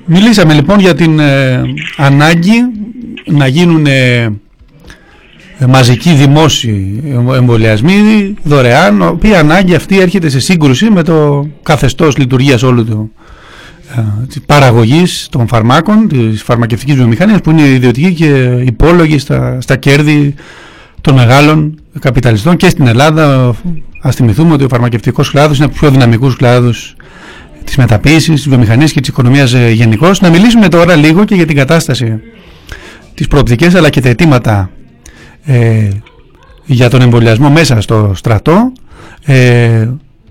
[0.09, 1.61] Μιλήσαμε λοιπόν για την ε,
[1.97, 2.55] ανάγκη
[3.25, 4.29] να γίνουν ε,
[5.67, 7.03] μαζικοί δημόσιοι
[7.35, 13.11] εμβολιασμοί δωρεάν, οποία ανάγκη αυτή έρχεται σε σύγκρουση με το καθεστώς λειτουργίας όλου του
[13.95, 19.75] ε, της παραγωγής των φαρμάκων, της φαρμακευτικής βιομηχανίας που είναι ιδιωτική και υπόλογη στα, στα
[19.75, 20.33] κέρδη
[21.01, 23.55] των μεγάλων καπιταλιστών και στην Ελλάδα.
[24.01, 26.95] Ας θυμηθούμε ότι ο φαρμακευτικός κλάδος είναι από τους πιο δυναμικούς κλάδους
[27.71, 30.11] τη μεταποίηση, τη βιομηχανία και της οικονομίας ε, γενικώ.
[30.21, 32.19] Να μιλήσουμε τώρα λίγο και για την κατάσταση,
[33.13, 34.69] τι προοπτικέ αλλά και τα αιτήματα
[35.45, 35.89] ε,
[36.65, 38.71] για τον εμβολιασμό μέσα στο στρατό.
[39.25, 39.87] Ε,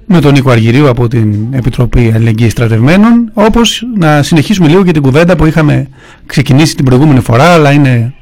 [0.07, 5.03] με τον Νίκο Αργυρίου από την Επιτροπή Αλληλεγγύης Στρατευμένων όπως να συνεχίσουμε λίγο και την
[5.03, 5.89] κουβέντα που είχαμε
[6.27, 8.15] ξεκινήσει την προηγούμενη φορά αλλά είναι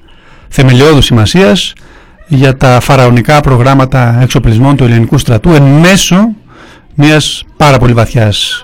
[0.49, 1.73] θεμελιώδου σημασίας
[2.27, 6.17] για τα φαραωνικά προγράμματα εξοπλισμών του ελληνικού στρατού εν μέσω
[6.95, 8.64] μιας πάρα πολύ βαθιάς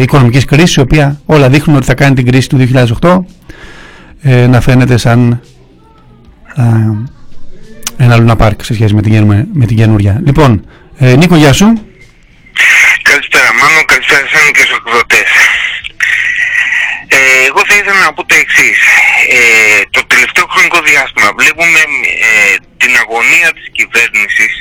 [0.00, 2.68] οικονομικής κρίσης η οποία όλα δείχνουν ότι θα κάνει την κρίση του
[3.00, 3.18] 2008
[4.22, 5.40] ε, να φαίνεται σαν
[7.96, 10.20] ένα Λούνα Πάρκ σε σχέση με την, με την καινούρια.
[10.24, 10.66] Λοιπόν,
[10.98, 11.66] ε, Νίκο γεια σου.
[13.02, 15.30] Καλησπέρα Μάνο, καλησπέρα σας και στους εκδοτές.
[17.16, 17.18] Ε,
[17.48, 18.78] εγώ θα ήθελα να πω το εξής.
[19.36, 21.80] Ε, το τελευταίο χρονικό διάστημα βλέπουμε
[22.28, 24.52] ε, την αγωνία της κυβέρνησης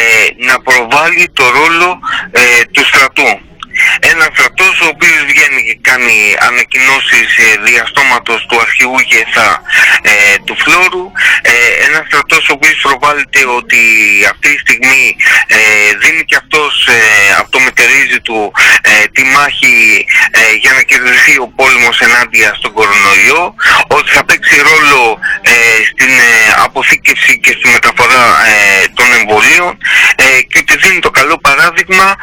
[0.00, 0.02] ε,
[0.48, 1.88] να προβάλλει το ρόλο
[2.30, 3.30] ε, του στρατού
[4.00, 9.62] ένας στρατός ο οποίος βγαίνει και κάνει ανακοινώσεις ε, διαστόματος του αρχηγού ΓΕΘΑ
[10.02, 10.12] ε,
[10.44, 11.06] του Φλόρου
[11.42, 11.52] ε,
[11.86, 13.80] ένας στρατός ο οποίος προβάλλεται ότι
[14.32, 15.58] αυτή τη στιγμή ε,
[16.02, 18.52] δίνει και αυτός ε, από το μετερίζει του
[19.12, 20.06] τη μάχη
[20.60, 23.54] για να κερδιθεί ο πόλεμος ενάντια στον κορονοϊό
[23.88, 25.18] ότι θα παίξει ρόλο
[25.90, 26.12] στην
[26.64, 28.24] αποθήκευση και στη μεταφορά
[28.94, 29.78] των εμβολίων
[30.48, 32.16] και ότι δίνει το καλό παράδειγμα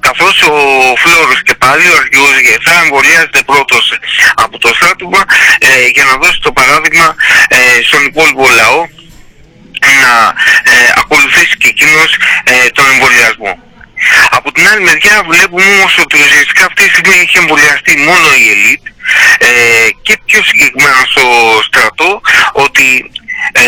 [0.00, 0.56] καθώς ο
[1.02, 2.32] Φλόρος και πάλι ο αρχηγός
[2.64, 3.92] θα εμβολιάζεται πρώτος
[4.34, 5.22] από το στράτευμα
[5.58, 7.14] ε, για να δώσει το παράδειγμα
[7.48, 7.58] ε,
[7.88, 8.86] στον υπόλοιπο λαό
[10.02, 10.12] να
[10.72, 12.10] ε, ακολουθήσει και εκείνος
[12.44, 13.58] ε, τον εμβολιασμό.
[14.30, 18.44] Από την άλλη μεριά βλέπουμε όμως ότι ουσιαστικά αυτή τη στιγμή έχει εμβολιαστεί μόνο η
[18.54, 18.82] ελίτ
[19.38, 21.24] ε, και πιο συγκεκριμένα στο
[21.68, 22.20] στρατό
[22.52, 23.10] ότι
[23.52, 23.62] ε,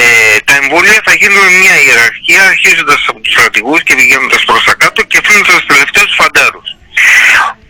[0.45, 5.03] τα εμβόλια θα γίνουν μια ιεραρχία αρχίζοντας από τους στρατηγούς και πηγαίνοντας προς τα κάτω
[5.03, 6.69] και αφήνοντας τους τελευταίους φαντάρους.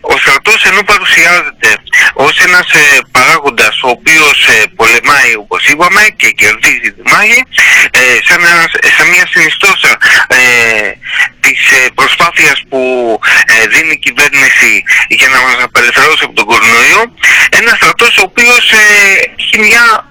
[0.01, 1.69] Ο στρατός ενώ παρουσιάζεται
[2.13, 7.41] ως ένας ε, παράγοντας ο οποίος ε, πολεμάει όπως είπαμε και κερδίζει τη μάχη
[7.91, 8.41] ε, σαν,
[8.97, 10.37] σαν μια συνιστόσα ε,
[11.39, 12.79] της ε, προσπάθειας που
[13.69, 17.01] δίνει η κυβέρνηση για να μας απελευθερώσει από τον κορονοϊό
[17.49, 18.73] ένας στρατός ο οποίος
[19.37, 20.10] έχει μια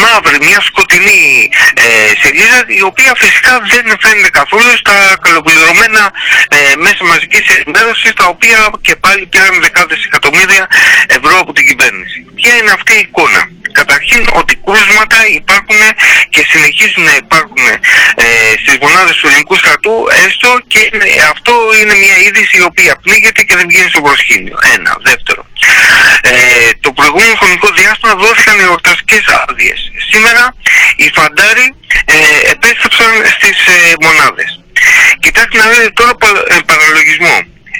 [0.00, 1.84] μαύρη, μια σκοτεινή ε,
[2.22, 6.02] σελίδα η οποία φυσικά δεν φαίνεται καθόλου στα καλοπληρωμένα
[6.48, 10.68] ε, μέσα μαζικής ενημέρωσης τα οποία και πάλι πήραν δεκάδες εκατομμύρια
[11.06, 12.18] ευρώ από την κυβέρνηση.
[12.34, 15.80] Ποια είναι αυτή η εικόνα; Καταρχήν ότι κρούσματα υπάρχουν
[16.28, 17.66] και συνεχίζουν να υπάρχουν
[18.14, 18.26] ε,
[18.62, 19.94] στις μονάδες του ελληνικού στρατού,
[20.26, 20.90] έστω και
[21.32, 24.58] αυτό είναι μια είδηση η οποία πνίγεται και δεν βγαίνει στο προσκήνιο.
[24.74, 24.92] Ένα.
[25.08, 25.42] Δεύτερο.
[26.20, 29.80] Ε, το προηγούμενο χρονικό διάστημα δόθηκαν οι εορταστικές άδειες.
[30.10, 30.54] Σήμερα
[30.96, 31.66] οι φαντάροι
[32.04, 32.16] ε,
[32.52, 34.50] επέστρεψαν στις ε, μονάδες.
[35.18, 36.12] Κοιτάξτε να δείτε τώρα
[36.48, 37.36] ε, παραλογισμό.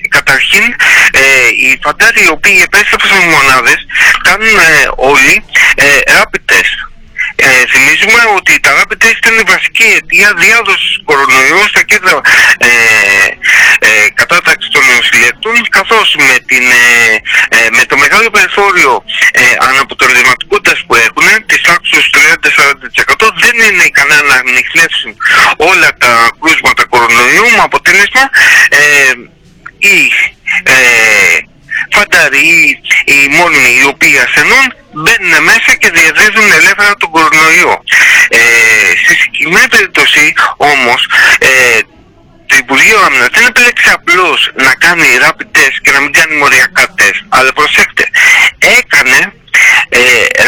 [0.08, 0.64] Καταρχήν,
[1.10, 1.22] ε,
[1.62, 3.80] οι φαντάροι οι οποίοι επέστρεψαν στις μονάδες
[4.22, 5.84] κάνουν ε, όλοι ε,
[6.16, 6.91] rapid test
[7.36, 12.20] ε, θυμίζουμε ότι τα rapid test ήταν η βασική αιτία διάδοσης κορονοϊού στα κέντρα
[12.58, 12.68] ε,
[13.88, 17.14] ε, κατάταξης των νοσηλευτών καθώς με, την, ε,
[17.56, 24.22] ε, με το μεγάλο περιθώριο ε, αναποτελεσματικότητας που έχουν της τάξης 30-40% δεν είναι ικανά
[24.22, 25.10] να ανοιχνεύσουν
[25.56, 28.24] όλα τα κρούσματα κορονοϊού με αποτέλεσμα
[28.68, 29.12] ε,
[29.78, 30.12] οι
[30.62, 30.72] ε,
[31.92, 37.74] φανταροί, οι μόνιμοι οι οποίοι ασθενούν μπαίνουν μέσα και διαδίδουν ελεύθερα τον κορονοϊό.
[38.28, 38.40] Ε,
[39.02, 41.00] στη συγκεκριμένη περίπτωση όμως
[41.38, 41.78] ε,
[42.46, 46.84] το Υπουργείο Άμυνας δεν επέλεξε απλώς να κάνει rapid test και να μην κάνει μοριακά
[46.98, 48.04] test, αλλά προσέξτε,
[48.78, 49.32] έκανε
[49.88, 49.98] ε,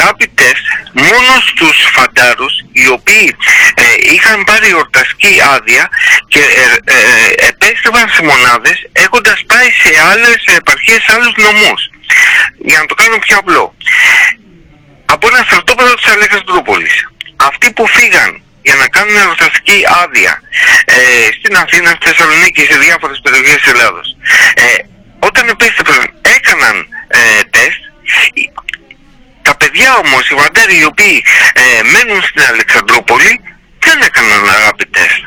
[0.02, 3.36] rapid test μόνο στους φαντάρους οι οποίοι
[3.74, 5.88] ε, είχαν πάρει ορταστική άδεια
[6.28, 11.80] και ε, ε, επέστρεφαν σε μονάδες έχοντας πάει σε άλλες επαρχίες, σε άλλους νομούς.
[12.58, 13.74] Για να το κάνω πιο απλό.
[15.04, 16.94] Από ένα στρατόπεδο της Αλεξανδρούπολης.
[17.36, 20.42] Αυτοί που φύγαν για να κάνουν εορταστική άδεια
[20.84, 20.94] ε,
[21.38, 24.16] στην Αθήνα, στη Θεσσαλονίκη, σε διάφορες περιοχές της Ελλάδος.
[24.54, 24.64] Ε,
[25.18, 26.02] όταν επέστρεφαν
[26.36, 26.76] έκαναν
[27.08, 27.18] ε,
[27.50, 27.80] τεστ,
[29.46, 33.40] τα παιδιά όμως, οι βαντέροι οι οποίοι ε, μένουν στην Αλεξανδρούπολη
[33.84, 35.22] δεν έκαναν αγάπη τεστ.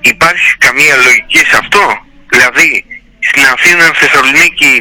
[0.00, 1.84] Υπάρχει καμία λογική σε αυτό;
[2.32, 2.84] Δηλαδή
[3.28, 4.72] στην Αθήνα, στη Θεσσαλονίκη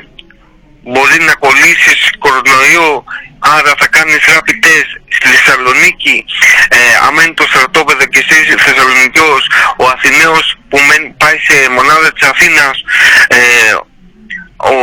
[0.91, 3.03] μπορεί να κολλήσεις κορονοϊό
[3.39, 6.25] άρα θα κάνεις rapid test στη Θεσσαλονίκη
[6.69, 9.43] ε, άμα είναι το στρατόπεδο και εσύ Θεσσαλονικιός
[9.77, 10.77] ο Αθηναίος που
[11.17, 12.75] πάει σε μονάδα της Αθήνας
[13.27, 13.37] ε,
[14.57, 14.75] ο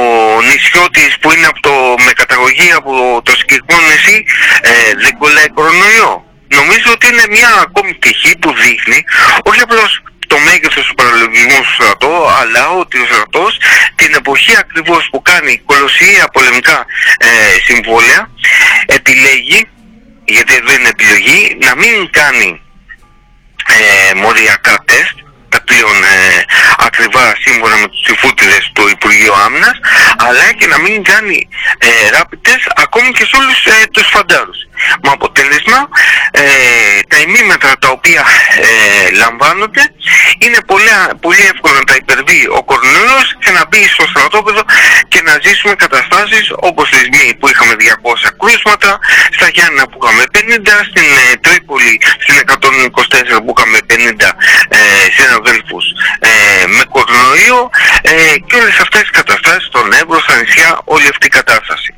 [0.42, 4.24] νησιώτης που είναι από το, με καταγωγή από το συγκεκριμένο νησί
[4.60, 6.24] ε, δεν κολλάει κορονοϊό.
[6.48, 9.04] Νομίζω ότι είναι μια ακόμη πτυχή που δείχνει
[9.44, 13.60] όχι απλώς το μέγεθος του παραλογισμού του στρατό, αλλά ότι ο στρατός
[13.94, 16.86] την εποχή ακριβώς που κάνει κολοσσία πολεμικά
[17.18, 17.28] ε,
[17.66, 18.30] συμβόλαια
[18.86, 19.60] επιλέγει,
[20.24, 22.60] γιατί δεν είναι επιλογή, να μην κάνει
[23.68, 25.16] ε, μοριακά τεστ
[25.54, 26.16] τα πλέον ε,
[26.88, 29.76] ακριβά σύμφωνα με τους συμφούτιδες του Υπουργείου Άμυνας
[30.26, 34.58] αλλά και να μην κάνει ε, rapid test ακόμη και σε όλους ε, τους φαντάρους.
[35.02, 35.88] Με αποτέλεσμα
[36.30, 36.42] ε,
[37.08, 38.22] τα ημίμετρα τα οποία
[38.66, 39.82] ε, λαμβάνονται
[40.38, 44.62] είναι πολύ, πολύ εύκολο να τα υπερβεί ο κορονοϊός και να μπει στο στρατόπεδο
[45.08, 48.90] και να ζήσουμε καταστάσεις όπως τη Σμή που είχαμε 200 κρούσματα,
[49.36, 52.36] στα Γιάννα που είχαμε 50, στην ε, Τρίπολη στην
[53.36, 54.30] 124 που είχαμε 50
[54.68, 54.78] ε,
[55.16, 55.84] συναδέλφους
[56.18, 57.70] ε, με κορονοϊό
[58.02, 58.12] ε,
[58.46, 61.94] και όλες αυτές τις καταστάσεις στον Εύρο, στα νησιά, όλη αυτή η κατάσταση.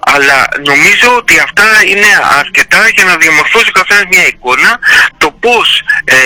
[0.00, 4.78] Αλλά νομίζω ότι αυτά είναι αρκετά για να διαμορφώσει ο καθένας μια εικόνα.
[5.16, 6.16] Το πώς, ε,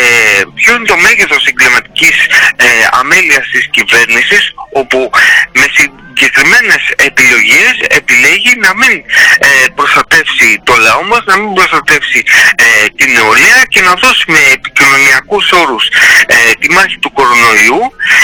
[0.55, 2.17] ποιο είναι το μέγεθος εγκληματικής
[2.57, 5.11] ε, αμέλειας της κυβέρνησης όπου
[5.53, 9.05] με συγκεκριμένες επιλογές επιλέγει να μην
[9.39, 12.23] ε, προστατεύσει το λαό μας, να μην προστατεύσει
[12.57, 15.85] ε, την νεολαία και να δώσει με επικοινωνιακούς όρους
[16.27, 17.81] ε, τη μάχη του κορονοϊού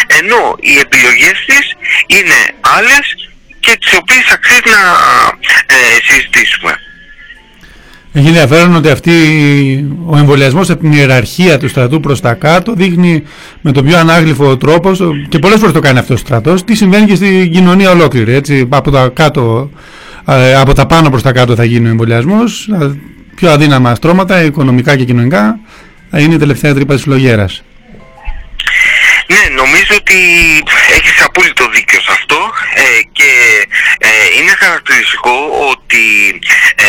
[0.07, 1.67] ενώ οι επιλογές της
[2.07, 3.28] είναι άλλες
[3.61, 4.83] και τις οποίες αξίζει να
[5.67, 6.73] ε, συζητήσουμε.
[8.13, 9.13] Έχει ενδιαφέρον ότι αυτή,
[10.07, 13.23] ο εμβολιασμός από την ιεραρχία του στρατού προς τα κάτω δείχνει
[13.61, 14.91] με τον πιο ανάγλυφο τρόπο
[15.29, 16.65] και πολλές φορές το κάνει αυτός ο στρατός.
[16.65, 18.33] Τι συμβαίνει και στην κοινωνία ολόκληρη.
[18.33, 19.71] Έτσι, από, τα κάτω,
[20.27, 22.69] ε, από τα πάνω προς τα κάτω θα γίνει ο εμβολιασμός.
[23.35, 25.59] Πιο αδύναμα στρώματα, οικονομικά και κοινωνικά,
[26.11, 27.63] θα είναι η τελευταία τρύπα της φλογέρας.
[29.31, 30.19] Ναι, νομίζω ότι
[30.97, 33.31] έχεις απόλυτο δίκιο σε αυτό ε, και
[33.99, 35.37] ε, είναι χαρακτηριστικό
[35.71, 36.05] ότι
[36.75, 36.85] ε,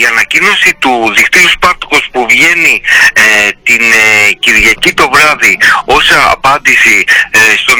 [0.00, 2.80] η ανακοίνωση του δικτύου Σπάρτοκος που βγαίνει
[3.62, 3.82] την
[4.38, 7.04] Κυριακή το βράδυ ως απάντηση
[7.56, 7.78] στον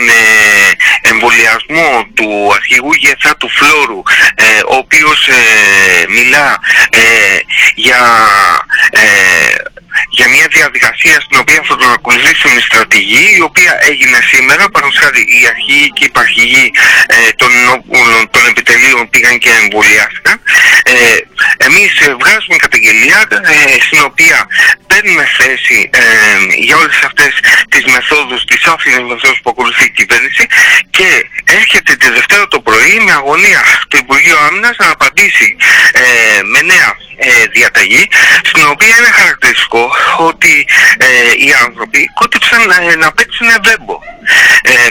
[1.00, 4.02] εμβολιασμό του αρχηγού Γεθά του Φλόρου
[4.68, 5.28] ο οποίος
[6.08, 6.58] μιλά
[7.74, 8.00] για
[10.18, 15.10] για μια διαδικασία στην οποία θα τον ακολουθήσουν οι στρατηγοί, η οποία έγινε σήμερα, παραδείγματος
[15.34, 16.66] οι αρχηγοί και οι υπαρχηγοί
[17.06, 17.50] ε, των,
[18.30, 20.36] των επιτελείων πήγαν και εμβολιάστηκαν.
[20.82, 20.94] Ε,
[21.66, 24.38] εμείς βγάζουμε καταγγελία ε, στην οποία
[25.00, 26.02] παίρνουμε θέση ε,
[26.58, 27.32] για όλες αυτές
[27.68, 30.46] τις μεθόδους, τις άφηνες μεθόδους που ακολουθεί η κυβέρνηση
[30.90, 31.08] και
[31.44, 35.56] έρχεται τη Δευτέρα το πρωί πρωί με αγωνία το Υπουργείο Άμυνας να απαντήσει
[35.92, 36.90] ε, με νέα
[37.22, 38.08] ε, διαταγή
[38.44, 40.66] στην οποία είναι χαρακτηριστικό ότι
[40.98, 41.06] ε,
[41.44, 43.98] οι άνθρωποι κότυψαν ε, να παίξουν βέμπο.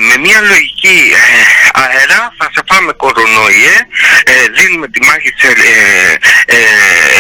[0.09, 0.97] με μια λογική
[1.73, 3.75] αέρα θα σε πάμε κορονοϊέ,
[4.57, 5.43] δίνουμε τη μάχη της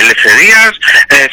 [0.01, 0.73] ελευθερίας,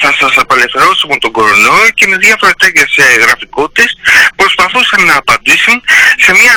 [0.03, 2.91] θα σας απελευθερώσουμε τον κορονοϊό και με διάφορα τέτοιες
[3.25, 3.97] γραφικότητες
[4.37, 5.83] προσπαθούσαν να απαντήσουν
[6.25, 6.55] σε μια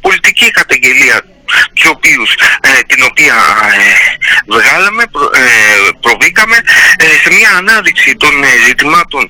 [0.00, 1.24] πολιτική καταγγελία
[1.74, 2.30] τους οποίους,
[2.60, 3.34] ε, την οποία
[3.72, 3.92] ε,
[4.54, 6.56] βγάλαμε, ε, προβήκαμε
[7.22, 8.32] σε μια ανάδειξη των
[8.66, 9.26] ζητημάτων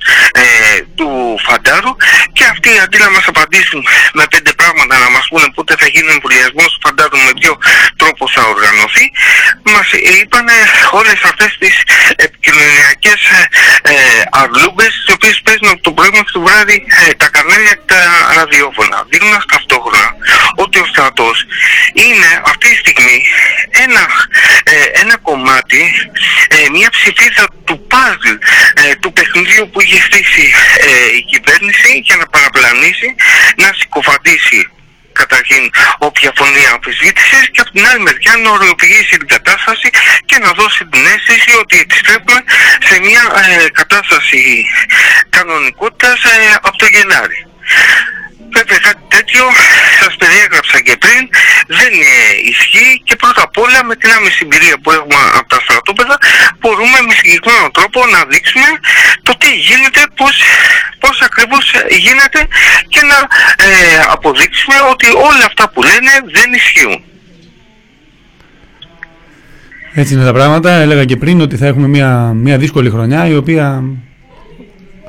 [0.95, 1.95] του Φαντάρου
[2.33, 6.11] και αυτοί αντί να μας απαντήσουν με πέντε πράγματα να μας πούνε πότε θα γίνει
[6.11, 7.57] εμβολιασμός του Φαντάρου με ποιο
[7.95, 9.05] τρόπο θα οργανωθεί
[9.63, 9.87] μας
[10.21, 10.47] είπαν
[10.91, 11.75] όλες αυτές τις
[12.15, 13.21] επικοινωνιακές
[13.81, 13.93] ε,
[14.31, 16.77] αρλούμπες τις οποίες παίζουν από το πρωί μέχρι το βράδυ
[17.17, 18.01] τα κανάλια και τα
[18.35, 18.97] ραδιόφωνα.
[19.09, 20.09] Δίνοντας ταυτόχρονα
[20.55, 21.45] ότι ο στρατός
[21.93, 23.17] είναι αυτή τη στιγμή
[23.85, 24.03] ένα,
[24.63, 25.81] ε, ένα κομμάτι,
[26.47, 28.33] ε, μια ψηφίδα του παζλ
[28.73, 30.45] ε, του παιχνιδιού που έχει στήσει
[31.19, 33.15] η κυβέρνηση για να παραπλανήσει,
[33.55, 34.69] να συκοφαντήσει
[35.21, 35.63] καταρχήν
[36.07, 39.89] όποια φωνή αμφισβήτησης και από την άλλη μεριά να οριοποιήσει την κατάσταση
[40.29, 42.39] και να δώσει την αίσθηση ότι επιστρέφουμε
[42.87, 43.23] σε μια
[43.79, 44.65] κατάσταση
[45.29, 46.19] κανονικότητας
[46.61, 47.39] από το Γενάρη.
[48.55, 49.43] Βέβαια κάτι τέτοιο
[49.99, 51.21] σας περιέγραψα και πριν
[51.79, 51.91] δεν
[52.51, 56.15] ισχύει και πρώτα απ' όλα με την άμεση εμπειρία που έχουμε από τα στρατόπεδα
[56.59, 58.69] μπορούμε με συγκεκριμένο τρόπο να δείξουμε
[59.27, 60.35] το τι γίνεται, πώς,
[61.03, 61.63] πώς ακριβώς
[62.05, 62.39] γίνεται
[62.93, 63.17] και να
[63.65, 63.69] ε,
[64.15, 66.99] αποδείξουμε ότι όλα αυτά που λένε δεν ισχύουν.
[69.93, 70.71] Έτσι είναι τα πράγματα.
[70.71, 73.83] Έλεγα και πριν ότι θα έχουμε μια, μια δύσκολη χρονιά η οποία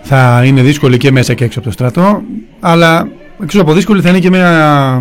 [0.03, 2.23] θα είναι δύσκολη και μέσα και έξω από το στρατό
[2.61, 3.09] αλλά
[3.43, 4.99] Εξω από δύσκολη θα είναι και μια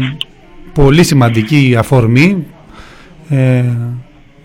[0.73, 2.45] πολύ σημαντική αφορμή
[3.29, 3.63] ε,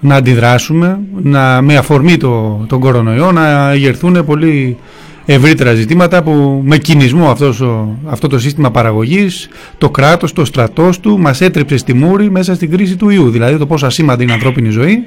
[0.00, 4.76] να αντιδράσουμε, να, με αφορμή το, τον κορονοϊό να εγερθούν πολύ
[5.24, 7.62] ευρύτερα ζητήματα που με κινησμό αυτός
[8.06, 12.70] αυτό το σύστημα παραγωγής, το κράτος, το στρατός του μας έτρεψε στη μούρη μέσα στην
[12.70, 15.04] κρίση του ιού, δηλαδή το πόσο ασήμαντη είναι η ανθρώπινη ζωή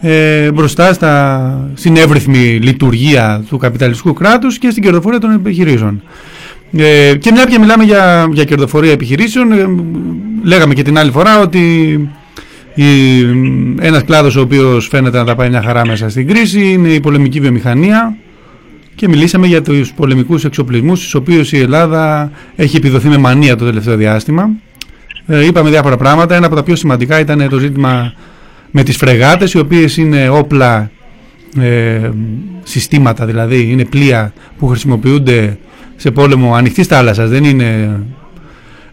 [0.00, 6.02] ε, μπροστά στα, στην εύρυθμη λειτουργία του καπιταλιστικού κράτους και στην κερδοφορία των επιχειρήσεων.
[6.72, 9.66] Ε, και μια και μιλάμε για, για κερδοφορία επιχειρήσεων, ε,
[10.42, 11.60] λέγαμε και την άλλη φορά ότι
[12.74, 13.20] η,
[13.80, 17.00] ένας κλάδος ο οποίος φαίνεται να τα πάει μια χαρά μέσα στην κρίση είναι η
[17.00, 18.16] πολεμική βιομηχανία
[18.94, 23.64] και μιλήσαμε για τους πολεμικούς εξοπλισμούς στους οποίους η Ελλάδα έχει επιδοθεί με μανία το
[23.64, 24.50] τελευταίο διάστημα.
[25.26, 28.12] Ε, είπαμε διάφορα πράγματα, ένα από τα πιο σημαντικά ήταν το ζήτημα
[28.70, 30.90] με τις φρεγάτες οι οποίες είναι όπλα
[31.60, 32.10] ε,
[32.62, 35.58] συστήματα δηλαδή, είναι πλοία που χρησιμοποιούνται
[35.98, 37.28] σε πόλεμο ανοιχτής θάλασσας.
[37.28, 38.00] Δεν είναι.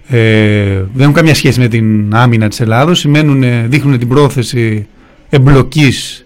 [0.08, 4.88] Ε, δεν έχουν καμία σχέση με την άμυνα της Ελλάδος σημαίνουν, δείχνουν την πρόθεση
[5.30, 6.26] εμπλοκής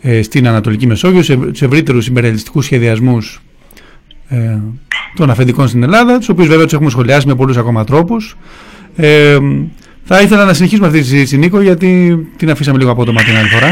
[0.00, 3.42] ε, στην Ανατολική Μεσόγειο σε, σε ευρύτερους συμπεριλιστικούς σχεδιασμούς
[4.28, 4.58] ε,
[5.16, 8.36] των αφεντικών στην Ελλάδα τους οποίους βέβαια τους έχουμε σχολιάσει με πολλούς ακόμα τρόπους
[8.96, 9.38] ε,
[10.04, 13.48] θα ήθελα να συνεχίσουμε αυτή τη συζήτηση Νίκο γιατί την αφήσαμε λίγο απότομα την άλλη
[13.48, 13.68] φορά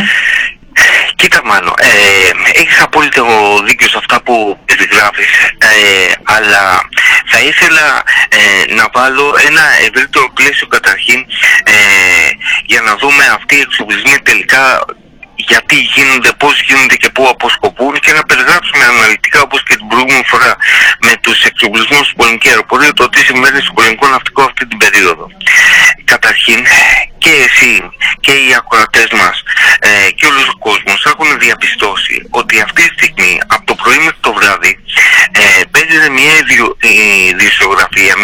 [1.24, 3.24] Κοίτα Μάνο, ε, έχεις απόλυτο
[3.64, 6.88] δίκιο σε αυτά που περιγράφεις, ε, αλλά
[7.26, 11.26] θα ήθελα ε, να βάλω ένα ευρύτερο πλαίσιο καταρχήν
[11.64, 11.72] ε,
[12.64, 14.84] για να δούμε αυτοί οι εξοπλισμοί τελικά
[15.37, 20.25] γιατί γίνονται, πώς γίνονται και πού αποσκοπούν και να περιγράψουμε αναλυτικά όπως και την προηγούμενη
[20.27, 20.57] φορά
[21.07, 25.27] με τους εξοπλισμούς του πολεμική αεροπορία το τι συμβαίνει στο πολεμικό ναυτικό αυτή την περίοδο.
[26.05, 26.61] Καταρχήν
[27.18, 27.73] και εσύ
[28.20, 29.37] και οι ακροατές μας
[29.79, 34.20] ε, και όλος ο κόσμος έχουν διαπιστώσει ότι αυτή τη στιγμή από το πρωί μέχρι
[34.20, 34.73] το βράδυ
[35.33, 36.35] ε, παίζεται μια
[37.33, 38.14] ιδιοσιογραφία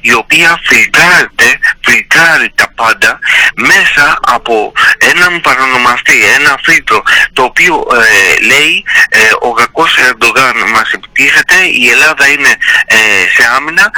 [0.00, 1.48] η οποία φιλτράρεται,
[1.86, 3.18] φιλτράρει τα πάντα
[3.54, 7.02] μέσα από έναν παρονομαστή, ένα φίλτρο
[7.32, 12.52] το οποίο ε, λέει ε, ο κακός Ερντογάν μας επιτίθεται, η Ελλάδα είναι
[12.86, 12.96] ε,
[13.34, 13.90] σε άμυνα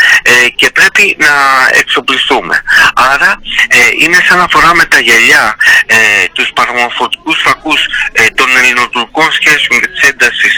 [0.55, 1.35] και πρέπει να
[1.81, 2.63] εξοπλιστούμε.
[3.13, 3.41] Άρα
[4.01, 5.57] είναι σαν να φοράμε τα γυαλιά,
[6.33, 7.81] τους παραμορφωτικούς φακούς
[8.35, 10.55] των ελληνοτουρκών σχέσεων και της έντασης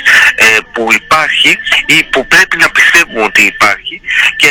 [0.73, 4.01] που υπάρχει ή που πρέπει να πιστεύουμε ότι υπάρχει
[4.37, 4.51] και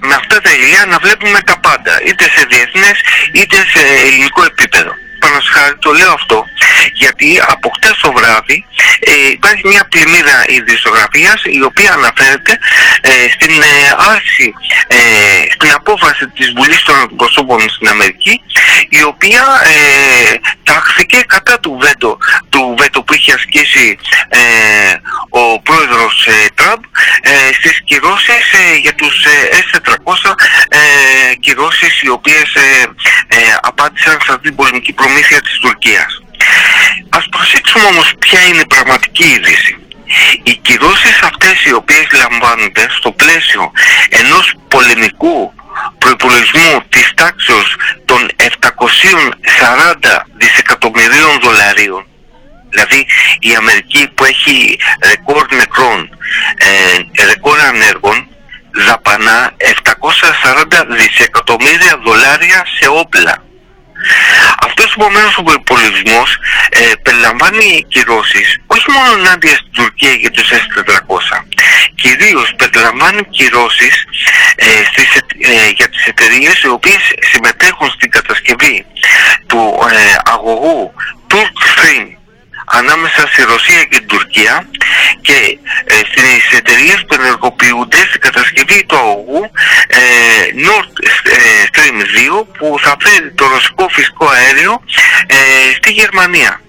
[0.00, 2.96] με αυτά τα ηλιά να βλέπουμε τα πάντα, είτε σε διεθνές
[3.32, 4.92] είτε σε ελληνικό επίπεδο.
[5.20, 5.38] Πάνω
[5.78, 6.44] το λέω αυτό,
[6.94, 8.64] γιατί από χτες το βράδυ
[9.00, 12.58] ε, υπάρχει μια πλημμύρα ειδησογραφίας η οποία αναφέρεται
[13.00, 14.54] ε, στην ε, άρση,
[14.86, 14.96] ε,
[15.54, 18.40] στην απόφαση της Βουλής των Προσώπων στην Αμερική
[18.88, 22.18] η οποία ε, τάχθηκε κατά του βέτο,
[22.48, 23.98] του βέτο που είχε ασκήσει
[25.30, 26.82] ο πρόεδρος Τραμπ
[27.52, 28.44] στις κυρώσεις
[28.80, 30.32] για τους S400
[31.40, 32.52] κυρώσεις οι οποίες
[33.60, 36.22] απάντησαν στην πολεμική προμήθεια της Τουρκίας.
[37.08, 39.76] Ας προσέξουμε όμως ποια είναι η πραγματική είδηση.
[40.42, 43.72] Οι κυρώσεις αυτές οι οποίες λαμβάνονται στο πλαίσιο
[44.08, 45.52] ενός πολεμικού
[45.98, 52.04] προϋπολογισμού της τάξεως των 740 δισεκατομμυρίων δολαρίων
[52.70, 53.06] δηλαδή
[53.40, 54.78] η Αμερική που έχει
[55.10, 56.08] ρεκόρ νεκρών,
[56.56, 58.28] ε, ρεκόρ ανέργων
[58.86, 63.44] δαπανά 740 δισεκατομμύρια δολάρια σε όπλα.
[64.66, 66.38] Αυτός επομένως ο προϋπολογισμός
[66.70, 71.42] ε, περιλαμβάνει κυρώσεις όχι μόνο ενάντια στην Τουρκία για τους S400.
[71.94, 74.04] Κυρίως περιλαμβάνει κυρώσεις
[74.56, 78.84] ε, στις, ε, για τις εταιρείες οι οποίες συμμετέχουν στην κατασκευή
[79.46, 80.92] του ε, αγωγού
[81.30, 82.19] Turkstream
[82.72, 84.68] ανάμεσα στη Ρωσία και την Τουρκία
[85.20, 89.50] και ε, στις εταιρείες που ενεργοποιούνται στην κατασκευή του αγωγού
[89.86, 90.00] ε,
[90.66, 90.92] Nord
[91.70, 91.98] Stream
[92.40, 94.82] 2 που θα φέρει το ρωσικό φυσικό αέριο
[95.26, 95.36] ε,
[95.76, 96.60] στη Γερμανία.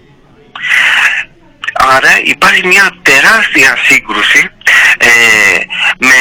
[1.74, 4.50] Άρα υπάρχει μια τεράστια σύγκρουση
[4.98, 5.10] ε,
[5.98, 6.16] με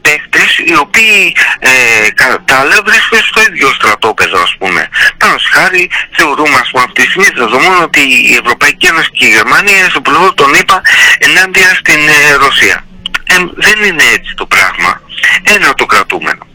[0.00, 1.70] παίκτες οι οποίοι ε,
[2.14, 4.88] κατά βρίσκονται στο ίδιο στρατόπεδο ας πούμε.
[5.18, 8.00] Πάνω χάρη θεωρούμε ας πούμε αυτή τη στιγμή δεδομένου ότι
[8.32, 10.82] η Ευρωπαϊκή Ένωση και η Γερμανία είναι στο πλευρό τον είπα
[11.18, 12.84] ενάντια στην ε, Ρωσία.
[13.24, 15.00] Ε, δεν είναι έτσι το πράγμα.
[15.42, 16.46] Ένα το κρατούμενο.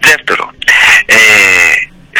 [0.00, 0.50] Δεύτερο,
[1.06, 1.16] ε,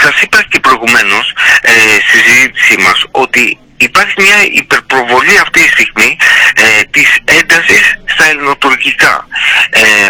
[0.02, 1.72] σας είπα και προηγουμένως ε,
[2.08, 3.58] στη συζήτησή μας ότι
[3.88, 6.10] υπάρχει μια υπερπροβολή αυτή τη στιγμή
[6.54, 7.08] ε, της
[7.40, 9.26] έντασης στα ελληνοτουρκικά.
[9.70, 10.08] Ε,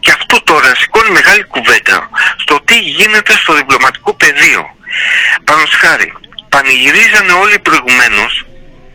[0.00, 2.10] και αυτό τώρα σηκώνει μεγάλη κουβέντα
[2.42, 4.62] στο τι γίνεται στο διπλωματικό πεδίο.
[5.44, 6.12] Πάνω σχάρι,
[6.48, 8.32] πανηγυρίζανε όλοι προηγουμένως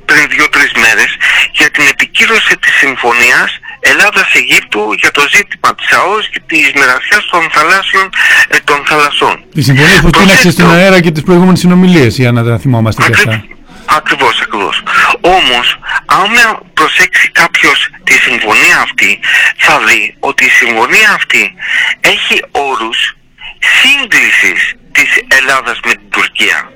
[0.06, 1.12] πριν δύο-τρεις μέρες
[1.52, 3.50] για την επικύρωση της συμφωνίας
[3.92, 8.10] Ελλάδας-Αιγύπτου για το ζήτημα της ΑΟΣ και της μοιρασιάς των θαλάσσιων
[8.48, 9.36] ε, των θαλασσών.
[9.54, 13.14] Η συμφωνία που τίναξε στην αέρα και τις προηγούμενες συνομιλίες, για να τα θυμόμαστε και
[13.14, 13.55] αυτά.
[13.86, 14.84] Ακριβώς, ακριβώς.
[15.22, 19.20] Όμως, αν προσέξει κάποιος τη συμφωνία αυτή,
[19.58, 21.54] θα δει ότι η συμφωνία αυτή
[22.00, 23.16] έχει όρους
[23.60, 26.70] σύγκλησης της Ελλάδας με την Τουρκία.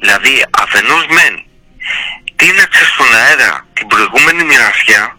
[0.00, 1.44] Δηλαδή, αφενός μεν,
[2.36, 5.18] τίναξε στον αέρα την προηγούμενη μοιρασιά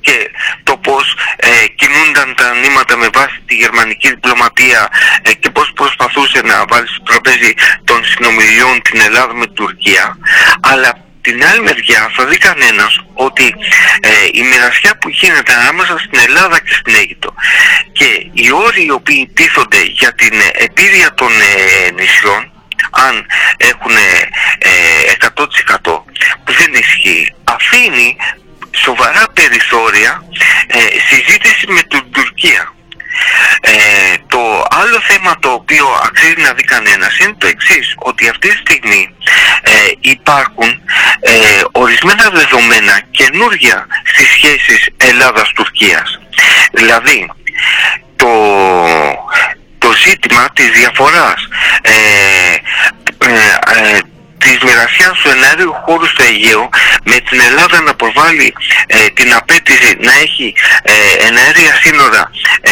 [0.00, 0.30] και
[0.62, 4.88] το πώς ε, κινούνταν τα νήματα με βάση τη γερμανική διπλωματία
[5.22, 7.52] ε, και πώς προσπαθούσε να βάλει στο τραπέζι
[7.84, 10.18] των συνομιλιών την Ελλάδα με την Τουρκία.
[10.60, 13.54] Αλλά την άλλη μεριά θα δει κανένας ότι
[14.00, 17.34] ε, η μοιρασιά που γίνεται ανάμεσα στην Ελλάδα και στην Αίγυπτο
[17.92, 21.28] και οι όροι οι οποίοι τίθονται για την επίδεια των
[21.94, 22.52] νησιών
[22.90, 23.26] αν
[23.56, 23.96] έχουν
[25.36, 26.02] 100%
[26.44, 28.16] που δεν ισχύει αφήνει
[28.82, 30.22] σοβαρά περιθώρια
[30.66, 32.72] ε, συζήτηση με την Τουρκία.
[33.60, 33.72] Ε,
[34.26, 38.56] το άλλο θέμα το οποίο αξίζει να δει κανένας είναι το εξής, ότι αυτή τη
[38.56, 39.14] στιγμή
[39.62, 39.70] ε,
[40.00, 40.68] υπάρχουν
[41.20, 46.18] ε, ορισμένα δεδομένα καινούργια στις σχέσεις Ελλάδας-Τουρκίας.
[46.72, 47.30] Δηλαδή,
[48.16, 48.30] το,
[49.78, 51.48] το ζήτημα της διαφοράς
[51.82, 51.92] ε,
[53.18, 53.98] ε
[54.38, 56.68] της μοιρασιάς του εναέριου χώρου στο Αιγαίο
[57.04, 58.54] με την Ελλάδα να προβάλλει
[58.86, 62.30] ε, την απέτηση να έχει ε, εναέρια σύνορα
[62.60, 62.70] ε,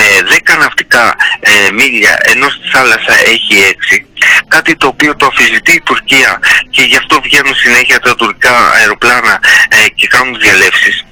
[0.54, 4.06] 10 ναυτικά ε, μίλια ενώ στη θάλασσα έχει 6
[4.48, 6.40] κάτι το οποίο το αφιζητεί η Τουρκία
[6.70, 11.04] και γι' αυτό βγαίνουν συνέχεια τα τουρκικά αεροπλάνα ε, και κάνουν διαλέψεις.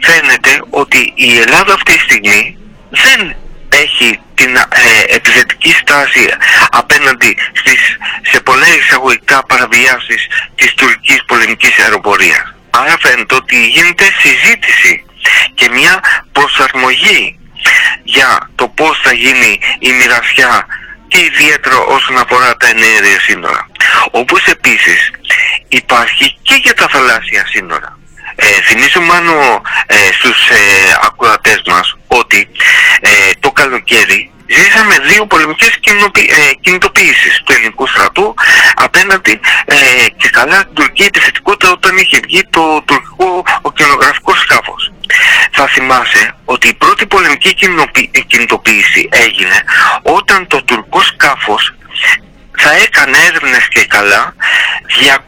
[0.00, 2.56] Φαίνεται ότι η Ελλάδα αυτή τη στιγμή
[2.90, 3.34] δεν
[3.72, 6.28] έχει την ε, επιθετική στάση
[6.70, 7.80] απέναντι στις,
[8.22, 12.54] σε πολλά εισαγωγικά παραβιάσεις της τουρκικής πολεμικής αεροπορίας.
[12.70, 15.04] Άρα φαίνεται ότι γίνεται συζήτηση
[15.54, 16.00] και μια
[16.32, 17.38] προσαρμογή
[18.04, 20.66] για το πώς θα γίνει η μοιρασιά
[21.08, 23.66] και ιδιαίτερα όσον αφορά τα ενέργεια σύνορα.
[24.10, 25.10] Όπως επίσης
[25.68, 27.98] υπάρχει και για τα θαλάσσια σύνορα.
[28.34, 32.48] Ε, θυμίζω μάλλον ε, στους ε, ακουρατές μας ότι
[33.00, 33.10] ε,
[33.40, 38.34] το καλοκαίρι ζήσαμε δύο πολεμικές ε, κινητοποιήσεις του ελληνικού στρατού
[38.74, 39.76] απέναντι ε,
[40.16, 44.92] και καλά την τουρκική επιθετικότητα όταν είχε βγει το τουρκικό οκεανογραφικό σκάφος.
[45.50, 47.54] Θα θυμάσαι ότι η πρώτη πολεμική
[48.26, 49.58] κινητοποίηση έγινε
[50.02, 51.74] όταν το τουρκικό σκάφος
[52.58, 54.34] θα έκανε έρευνες και καλά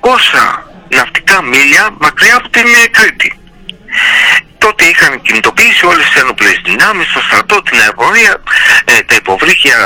[0.01, 3.44] 200 ναυτικά μίλια μακριά από την ε, Κρήτη.
[4.59, 8.43] Τότε είχαν κινητοποιήσει όλες τις ένοπλες δυνάμεις, το στρατό, την αεροπορία,
[8.85, 9.77] ε, τα υποβρύχια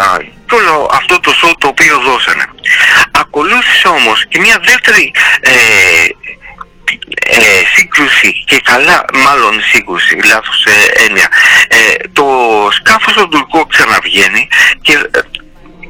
[0.46, 2.44] και όλο αυτό το σώμα το οποίο δώσανε.
[3.10, 5.52] Ακολούθησε όμως και μια δεύτερη ε,
[7.26, 11.28] ε, σύγκρουση και καλά μάλλον σύγκρουση, λάθος ε, έννοια.
[11.68, 11.76] Ε,
[12.12, 12.26] το
[12.72, 14.48] σκάφος του Τουρκό ξαναβγαίνει
[14.82, 15.10] και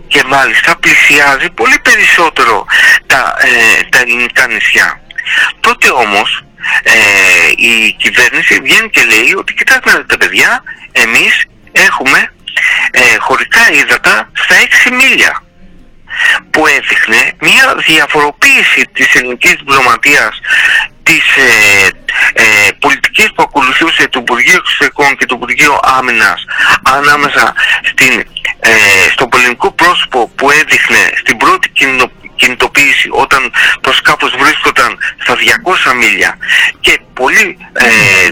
[0.09, 2.67] και μάλιστα πλησιάζει πολύ περισσότερο
[3.07, 5.01] τα, ε, τα ελληνικά νησιά.
[5.61, 6.43] Τότε όμως
[6.83, 6.93] ε,
[7.57, 12.33] η κυβέρνηση βγαίνει και λέει ότι κοιτάξτε τα παιδιά, εμείς έχουμε
[12.91, 14.57] ε, χωρικά ύδατα στα
[14.87, 15.43] 6 μίλια
[16.51, 20.41] που έδειχνε μια διαφοροποίηση της ελληνικής διπλωματίας
[21.03, 21.89] της ε,
[22.33, 22.43] ε,
[22.79, 26.41] πολιτικής που ακολουθούσε το Υπουργείο Εξωτερικών και το Υπουργείο Άμυνας
[26.83, 27.55] ανάμεσα
[27.91, 28.13] στην,
[28.61, 28.71] ε,
[29.13, 31.69] στο πολιτικό πρόσωπο που έδειχνε στην πρώτη
[32.41, 33.41] κινητοποίηση όταν
[33.81, 34.91] το σκάφος βρίσκονταν
[35.23, 36.31] στα 200 μίλια
[36.81, 37.89] και πολύ ε,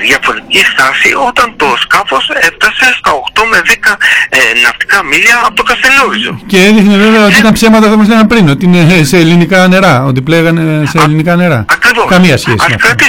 [0.06, 3.94] διαφορετική στάση όταν το σκάφος έφτασε στα 8 με 10
[4.28, 6.32] ε, ναυτικά μίλια από το Καστελόριζο.
[6.46, 10.04] Και έδειχνε βέβαια ότι ήταν ψέματα θα μας λέγανε πριν, ότι είναι σε ελληνικά νερά,
[10.04, 11.64] ότι πλέγανε σε ελληνικά νερά.
[11.68, 12.06] Ακριβώς.
[12.08, 12.66] Καμία σχέση.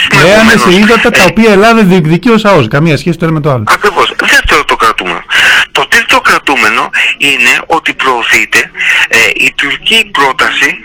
[0.10, 2.68] Πλέγανε σε ύδατα τα οποία η Ελλάδα διεκδικεί ως ΑΟΣ.
[2.68, 3.64] Καμία σχέση το ένα με το άλλο.
[3.68, 4.14] Ακριβώς.
[4.20, 5.24] Δεύτερο το κρατούμενο.
[5.72, 8.72] Το τρίτο κρατούμενο είναι ότι προωθείται
[9.08, 10.78] ε, η τουρκική πρόταση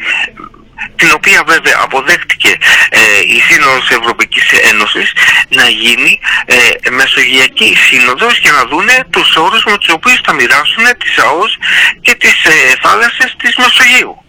[0.97, 2.51] την οποία βέβαια αποδέχτηκε
[2.91, 3.01] ε,
[3.37, 5.13] η Σύνοδος Ευρωπαϊκής Ένωσης
[5.49, 10.85] να γίνει ε, Μεσογειακή Σύνοδος για να δούνε τους όρους με τους οποίους θα μοιράσουν
[10.99, 11.59] τις ΑΟΣ
[12.01, 14.22] και τις ε, θάλασσες της Μεσογείου.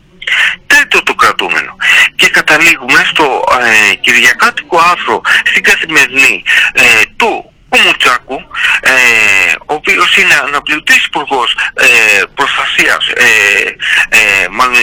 [0.68, 1.76] Τρίτο το κρατούμενο.
[2.16, 3.44] Και καταλήγουμε στο
[3.92, 6.44] ε, κυριακάτικο άρθρο στην καθημερινή
[6.74, 6.82] ε,
[7.16, 8.42] του Κουμουτσάκου,
[8.82, 8.92] ε,
[9.66, 13.28] ο οποίος είναι αναπληρωτής υπουργός ε, προστασίας ε,
[14.18, 14.76] ε, μάλλον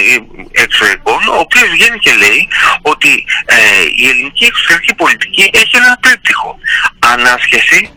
[0.53, 2.49] εξωτερικών, ο οποίος βγαίνει και λέει
[2.83, 3.57] ότι ε,
[3.97, 6.59] η ελληνική εξωτερική πολιτική έχει ένα τρίπτυχο.
[6.99, 7.93] Ανάσχεση,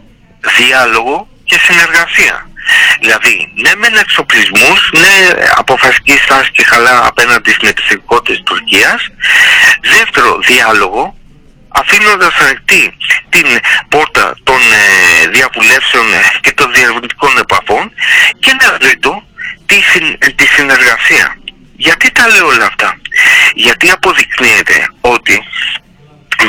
[0.57, 2.47] διάλογο και συνεργασία.
[2.99, 9.07] Δηλαδή, ναι μεν εξοπλισμούς, ναι αποφασική στάση και χαλά απέναντι στην επιθετικότητα της Τουρκίας.
[9.81, 11.17] Δεύτερο, διάλογο,
[11.69, 12.97] αφήνοντας ανοιχτή
[13.29, 13.47] την
[13.89, 16.05] πόρτα των ε, διαβουλεύσεων
[16.41, 17.91] και των διερευνητικών επαφών
[18.39, 19.23] και ένα τρίτο,
[19.65, 19.75] τη,
[20.35, 21.37] τη συνεργασία.
[21.77, 22.97] Γιατί τα λέω όλα αυτά;
[23.53, 25.43] Γιατί αποδεικνύεται ότι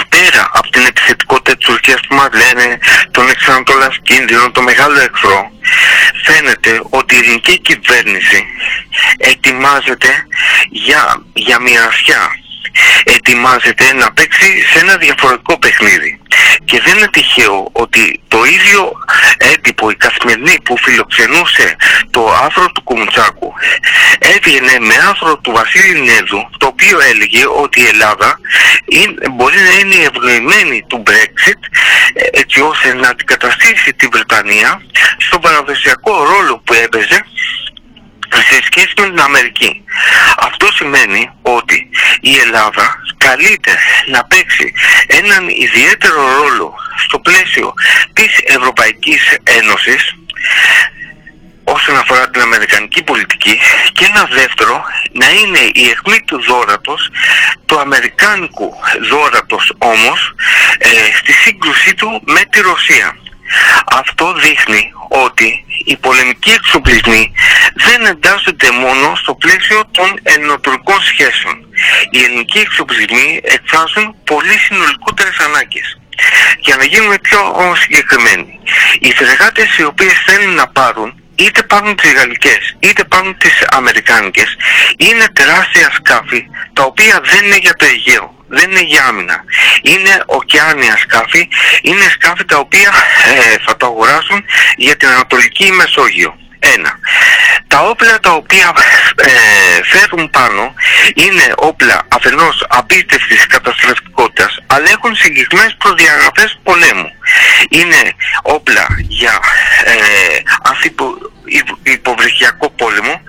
[0.08, 2.78] πέρα από την επιθετικότητα της Τουρκίας που μας λένε
[3.10, 5.50] τον εξανατολάς κίνδυνο, το μεγάλο εχθρό,
[6.24, 8.44] φαίνεται ότι η ελληνική κυβέρνηση
[9.16, 10.08] ετοιμάζεται
[10.70, 12.22] για, για μοιρασιά
[13.04, 16.18] ετοιμάζεται να παίξει σε ένα διαφορετικό παιχνίδι.
[16.64, 18.92] Και δεν είναι τυχαίο ότι το ίδιο
[19.38, 21.76] έντυπο, η καθημερινή που φιλοξενούσε
[22.10, 23.52] το άρθρο του Κουμουτσάκου
[24.18, 28.38] έβγαινε με άρθρο του Βασίλη Νέδου το οποίο έλεγε ότι η Ελλάδα
[29.30, 31.60] μπορεί να είναι ευνοημένη του Brexit
[32.32, 34.82] έτσι ώστε να αντικαταστήσει την Βρετανία
[35.18, 37.24] στον παραδοσιακό ρόλο που έπαιζε
[38.42, 39.84] σε σχέση με την Αμερική.
[40.38, 41.88] Αυτό σημαίνει ότι
[42.20, 44.72] η Ελλάδα καλείται να παίξει
[45.06, 47.74] έναν ιδιαίτερο ρόλο στο πλαίσιο
[48.12, 50.14] της Ευρωπαϊκής Ένωσης
[51.64, 53.58] όσον αφορά την Αμερικανική πολιτική
[53.92, 57.10] και ένα δεύτερο να είναι η αιχμή του δόρατος
[57.66, 58.74] του Αμερικάνικου
[59.10, 60.34] δόρατος όμως
[60.78, 63.16] ε, στη σύγκρουσή του με τη Ρωσία.
[63.86, 67.32] Αυτό δείχνει ότι οι πολεμικοί εξοπλισμοί
[67.74, 71.56] δεν εντάσσονται μόνο στο πλαίσιο των ελληνοτουρκικών σχέσεων.
[72.10, 75.98] Οι ελληνικοί εξοπλισμοί εκφράζουν πολύ συνολικότερες ανάγκες.
[76.60, 77.40] Για να γίνουμε πιο
[77.80, 78.60] συγκεκριμένοι,
[79.00, 84.56] οι φρεγάτες οι οποίες θέλουν να πάρουν είτε πάρουν τις γαλλικές είτε πάρουν τις αμερικάνικες
[84.96, 89.44] είναι τεράστια σκάφη τα οποία δεν είναι για το Αιγαίο δεν είναι για άμυνα.
[89.82, 91.48] Είναι ωκεάνια σκάφη,
[91.82, 92.92] είναι σκάφη τα οποία
[93.34, 94.44] ε, θα το αγοράσουν
[94.76, 96.38] για την Ανατολική Μεσόγειο.
[96.74, 96.98] Ένα.
[97.66, 98.72] Τα όπλα τα οποία
[99.16, 100.74] ε, φέρουν πάνω
[101.14, 107.10] είναι όπλα αφενός απίστευτης καταστροφικότητας αλλά έχουν συγκεκριμένες προδιαγραφές πολέμου.
[107.68, 109.40] Είναι όπλα για
[109.84, 110.38] ε,
[111.82, 113.20] υποβρυχιακό πόλεμο,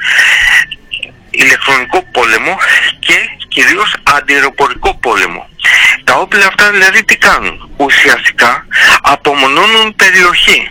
[1.38, 2.58] ηλεκτρονικό πόλεμο
[3.00, 3.18] και
[3.48, 5.50] κυρίως αντιεροπορικό πόλεμο.
[6.04, 8.66] Τα όπλα αυτά δηλαδή τι κάνουν; Ουσιαστικά
[9.02, 10.70] απομονώνουν περιοχή.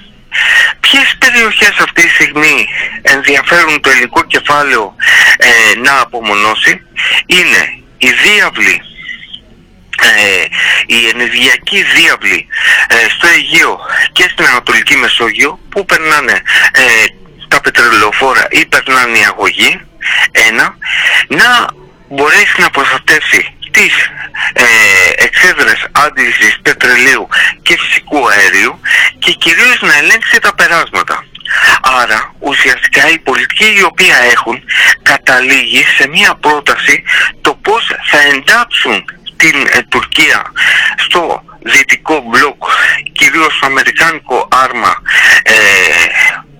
[0.80, 2.66] Ποιες περιοχές αυτή τη στιγμή
[3.02, 4.94] ενδιαφέρουν το ελληνικό κεφάλαιο
[5.36, 6.80] ε, να απομονώσει;
[7.26, 7.62] Είναι
[7.98, 8.82] η διάβλη,
[10.02, 10.44] ε,
[10.86, 12.46] η ενεργειακή διάβλη
[12.88, 13.80] ε, στο Αιγαίο
[14.12, 16.42] και στην Ανατολική Μεσόγειο που περνάνε
[16.72, 17.04] ε,
[17.48, 19.80] τα πετρελαιοφόρα ή περνάνε οι αγωγοί
[20.32, 20.76] Ένα,
[21.28, 21.66] να
[22.08, 23.94] μπορέσει να προστατεύσει τις
[24.52, 24.64] ε,
[25.24, 27.28] εξέδρες άντλησης πετρελαίου
[27.62, 28.80] και φυσικού αερίου
[29.18, 31.24] και κυρίως να ελέγξει τα περάσματα.
[32.02, 34.62] Άρα ουσιαστικά η πολιτική η οποία έχουν
[35.02, 37.02] καταλήγει σε μια πρόταση
[37.40, 39.04] το πώς θα εντάξουν
[39.36, 40.42] την ε, Τουρκία
[40.96, 42.62] στο δυτικό μπλοκ,
[43.12, 45.02] κυρίως στο αμερικάνικο άρμα
[45.42, 45.52] ε,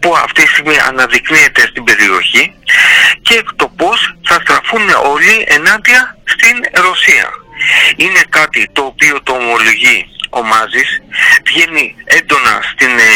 [0.05, 2.45] που αυτή τη στιγμή αναδεικνύεται στην περιοχή
[3.23, 3.99] και το πώς
[4.29, 7.27] θα στραφούν όλοι ενάντια στην Ρωσία.
[7.97, 9.99] Είναι κάτι το οποίο το ομολογεί
[10.31, 10.91] ο Μάζης,
[11.47, 13.13] βγαίνει έντονα στην ε,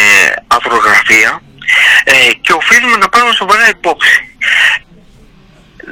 [2.04, 4.16] ε, και οφείλουμε να πάρουμε σοβαρά υπόψη.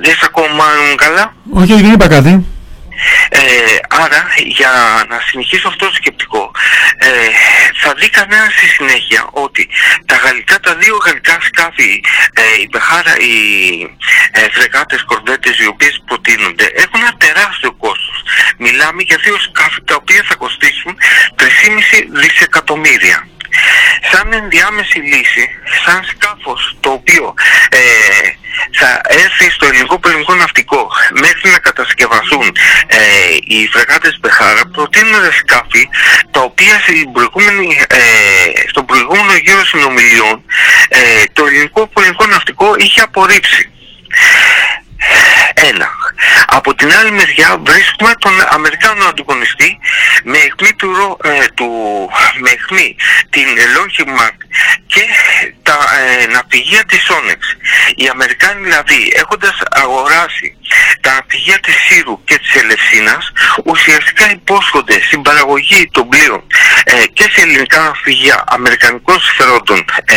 [0.02, 0.64] Δεν σε ακόμα
[0.96, 1.34] καλά.
[1.52, 2.55] Όχι, δεν είπα κάτι.
[3.28, 3.40] Ε,
[3.88, 4.72] άρα, για
[5.08, 6.50] να συνεχίσω αυτό το σκεπτικό,
[6.98, 7.08] ε,
[7.82, 9.68] θα δει κανένας στη συνέχεια ότι
[10.06, 12.00] τα γαλλικά, τα δύο γαλλικά σκάφη,
[12.32, 13.36] ε, η Μπεχάρα, οι
[14.30, 18.22] ε, φρεγάτες κορδέτες οι οποίες προτείνονται, έχουν ένα τεράστιο κόστος.
[18.58, 20.98] Μιλάμε για δύο σκάφη τα οποία θα κοστίσουν
[21.36, 23.28] 3,5 δισεκατομμύρια
[24.10, 25.48] σαν ενδιάμεση λύση,
[25.84, 27.34] σαν σκάφος το οποίο
[27.68, 27.78] ε,
[28.72, 30.88] θα έρθει στο ελληνικό πολιτικό ναυτικό
[31.20, 32.98] μέχρι να κατασκευαστούν ε,
[33.44, 35.88] οι φρεγάτες Μπεχάρα προτείνονται σκάφη
[36.30, 38.00] τα οποία στην προηγούμενη, ε,
[38.68, 40.42] στον προηγούμενο γύρο συνομιλιών
[40.88, 40.98] ε,
[41.32, 43.70] το ελληνικό πολιτικό ναυτικό είχε απορρίψει.
[45.54, 45.90] Ένα.
[46.46, 49.78] Από την άλλη μεριά βρίσκουμε τον Αμερικάνο ανταγωνιστή
[50.24, 51.68] με αιχμή, του, ε, του,
[52.38, 52.96] με αιχμή
[53.30, 54.30] την Lockheed
[54.86, 55.02] και
[55.62, 55.78] τα
[56.22, 57.40] ε, ναυπηγεία της Onyx.
[57.94, 60.56] Οι Αμερικάνοι δηλαδή έχοντας αγοράσει
[61.00, 63.32] τα ναυπηγεία της Σύρου και της Ελευσίνας
[63.64, 66.42] ουσιαστικά υπόσχονται στην παραγωγή των πλοίων
[66.84, 70.16] ε, και σε ελληνικά ναυπηγεία αμερικανικών συμφερόντων ε,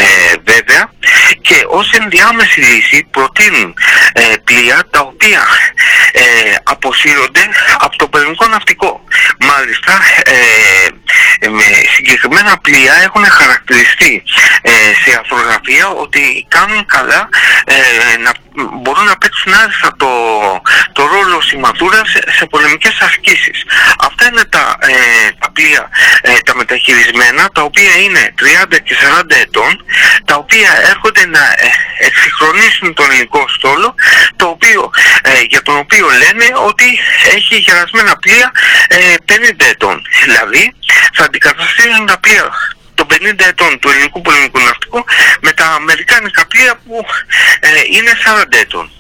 [0.51, 0.91] βέβαια
[1.41, 3.73] και ως ενδιάμεση λύση προτείνουν
[4.13, 5.41] ε, πλοία τα οποία
[6.11, 7.49] ε, αποσύρονται
[7.79, 9.03] από το ελληνικό ναυτικό.
[9.39, 11.63] Μάλιστα ε, με
[11.95, 14.23] συγκεκριμένα πλοία έχουν χαρακτηριστεί
[14.61, 17.29] ε, σε αφρογραφία ότι κάνουν καλά
[17.65, 18.31] ε, να
[18.81, 20.11] μπορούν να παίξουν άριστα το,
[20.91, 23.63] το ρόλο σημαδούρας σε, σε πολεμικές ασκήσεις.
[23.99, 25.89] Αυτά είναι τα, ε, τα πλοία
[26.21, 28.33] ε, τα μεταχειρισμένα, τα οποία είναι
[28.71, 29.85] 30 και 40 ετών,
[30.25, 31.69] τα οποία έρχονται να ε,
[32.07, 33.95] εξυγχρονίσουν τον ελληνικό στόλο,
[34.35, 34.91] το οποίο,
[35.47, 36.99] για τον οποίο λένε ότι
[37.35, 38.51] έχει γερασμένα πλοία
[39.25, 40.01] 50 ετών.
[40.23, 40.73] Δηλαδή
[41.13, 42.51] θα αντικαταστήσουν τα πλοία
[42.99, 45.05] των 50 ετών του ελληνικού πολεμικού ναυτικού
[45.41, 47.05] με τα αμερικάνικα πλοία που
[47.59, 48.91] ε, είναι 40 ετών.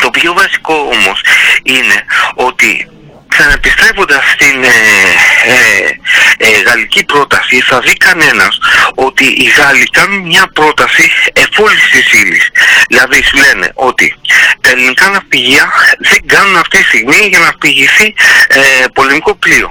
[0.00, 1.20] Το πιο βασικό όμως
[1.62, 2.88] είναι ότι
[3.28, 4.68] ξαναεπιστρέφοντας στην ε,
[5.46, 8.58] ε, ε, γαλλική πρόταση θα δει κανένας
[8.94, 12.50] ότι οι Γάλλοι κάνουν μια πρόταση εφόλησης ύλης.
[12.88, 14.14] Δηλαδή σου λένε ότι
[14.60, 18.14] τα ελληνικά ναυπηγεία δεν κάνουν αυτή τη στιγμή για να πηγηθεί
[18.48, 19.70] ε, πολεμικό πλοίο.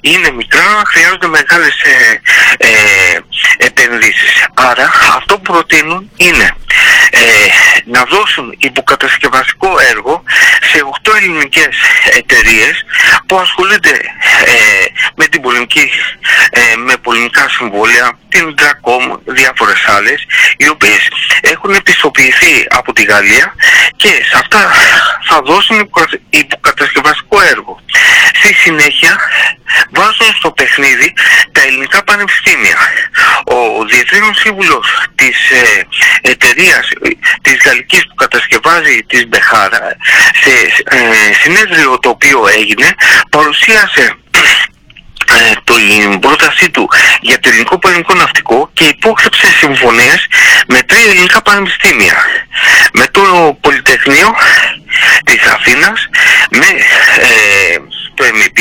[0.00, 2.20] Είναι μικρά, χρειάζονται μεγάλες ε,
[2.58, 3.18] ε,
[3.58, 4.46] επενδύσεις.
[4.54, 6.56] Άρα αυτό που προτείνουν είναι
[7.10, 7.20] ε,
[7.84, 10.22] να δώσουν υποκατασκευαστικό έργο
[10.72, 11.76] σε 8 ελληνικές
[12.12, 12.84] εταιρείες
[13.26, 13.90] που ασχολούνται
[14.44, 15.90] ε, με την πολεμική,
[16.50, 20.26] ε, με πολεμικά συμβόλαια, την Dracom, διάφορες άλλες,
[20.56, 21.08] οι οποίες
[21.40, 23.54] έχουν επιστοποιηθεί από τη Γαλλία
[23.96, 24.72] και σε αυτά
[25.28, 25.90] θα δώσουν
[26.30, 27.80] υποκατασκευαστικό έργο.
[28.34, 29.18] Στη συνέχεια
[29.90, 31.12] βάζουν στο παιχνίδι
[31.52, 32.76] τα ελληνικά πανεπιστήμια.
[33.44, 35.86] Ο Διευθύνων Σύμβουλος της ε,
[36.20, 36.88] εταιρείας
[37.42, 39.96] της Γαλλικής που κατασκευάζει της Μπεχάρα
[40.42, 40.50] σε
[40.96, 42.94] ε, συνέδριο το οποίο έγινε
[43.30, 44.16] παρουσίασε
[45.30, 46.88] ε, την πρότασή του
[47.20, 50.26] για το ελληνικό πολεμικό ναυτικό και υπόκρυψε συμφωνίες
[50.66, 52.16] με τρία ελληνικά πανεπιστήμια.
[52.92, 54.34] Με το Πολυτεχνείο
[55.24, 56.08] της Αθήνας,
[56.50, 56.66] με
[57.20, 57.78] ε,
[58.18, 58.60] το MEP,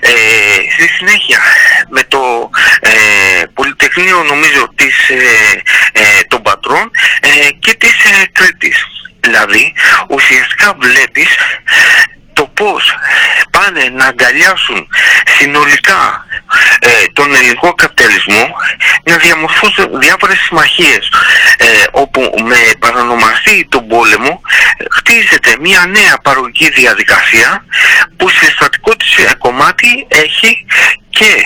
[0.00, 0.10] ε,
[0.72, 1.38] στη συνέχεια
[1.88, 2.90] με το ε,
[3.54, 6.90] Πολυτεχνείο νομίζω της, ε, ε των Πατρών
[7.58, 7.96] και της
[8.32, 8.84] Κρήτης.
[9.20, 9.72] Δηλαδή
[10.08, 11.28] ουσιαστικά βλέπεις
[12.32, 12.94] το πώς
[13.60, 14.88] πάνε να αγκαλιάσουν
[15.38, 16.26] συνολικά
[16.80, 18.50] ε, τον ελληνικό καπιταλισμό
[19.04, 21.08] να διαμορφώσουν διάφορες συμμαχίες
[21.56, 24.40] ε, όπου με παρανομαστεί τον πόλεμο
[24.90, 27.64] χτίζεται μια νέα παρογική διαδικασία
[28.16, 30.66] που συστατικό της κομμάτι έχει
[31.10, 31.44] και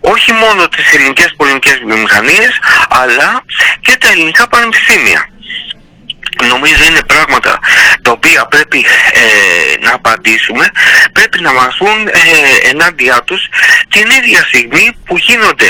[0.00, 2.52] όχι μόνο τις ελληνικές πολεμικές βιομηχανίες
[2.88, 3.44] αλλά
[3.80, 5.28] και τα ελληνικά πανεπιστήμια
[6.48, 7.58] νομίζω είναι πράγματα
[8.02, 8.78] τα οποία πρέπει
[9.12, 10.70] ε, να απαντήσουμε.
[11.12, 13.48] Πρέπει να μας δουν ε, ενάντια τους
[13.88, 15.68] την ίδια στιγμή που γίνονται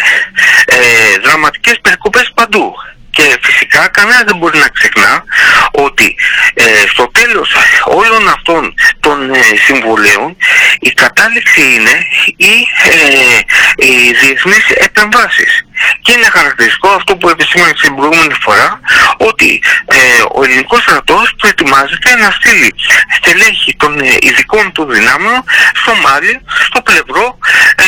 [0.65, 2.75] ε, δραματικές περικοπές παντού
[3.11, 5.25] και φυσικά φυσικά κανένας δεν μπορεί να ξεχνά
[5.71, 6.17] ότι
[6.55, 7.51] ε, στο τέλος
[7.85, 10.37] όλων αυτών των ε, συμβολέων
[10.81, 12.07] η κατάληξη είναι
[12.37, 12.55] οι,
[12.91, 13.39] ε,
[13.87, 15.65] οι διεθνείς επεμβάσεις.
[16.03, 18.81] Και είναι χαρακτηριστικό αυτό που επισήμανε την προηγούμενη φορά
[19.17, 19.97] ότι ε,
[20.33, 22.75] ο ελληνικός στρατός προετοιμάζεται να στείλει
[23.17, 25.45] στελέχη των ε, ειδικών του δυνάμεων
[25.75, 27.39] στο Μάλι, στο πλευρό
[27.77, 27.85] ε,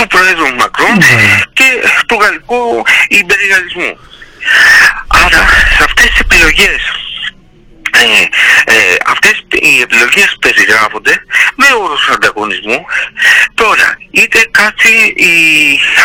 [0.00, 1.40] του Πρόεδρου Μακρόν ναι.
[1.52, 1.64] και
[2.06, 3.98] του γαλλικού υπεριαλισμού.
[5.06, 5.42] Άρα
[5.76, 6.82] σε αυτές τις επιλογές
[7.92, 8.02] ε,
[8.64, 11.14] ε, αυτές οι επιλογές περιγράφονται
[11.56, 12.84] με όρους ανταγωνισμού.
[13.54, 15.34] Τώρα, είτε κάτσει η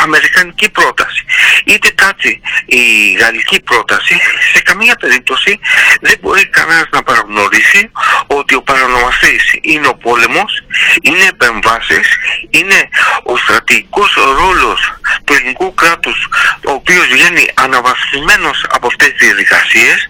[0.03, 1.25] αμερικανική πρόταση,
[1.65, 4.15] είτε κάτσει η γαλλική πρόταση,
[4.53, 5.59] σε καμία περίπτωση
[6.01, 7.91] δεν μπορεί κανένας να παραγνωρίσει
[8.27, 10.63] ότι ο παρανομαστής είναι ο πόλεμος,
[11.01, 12.07] είναι επεμβάσεις,
[12.49, 12.89] είναι
[13.23, 16.27] ο στρατηγικός ρόλος του ελληνικού κράτους,
[16.67, 20.09] ο οποίος βγαίνει αναβασισμένος από αυτές τις διαδικασίες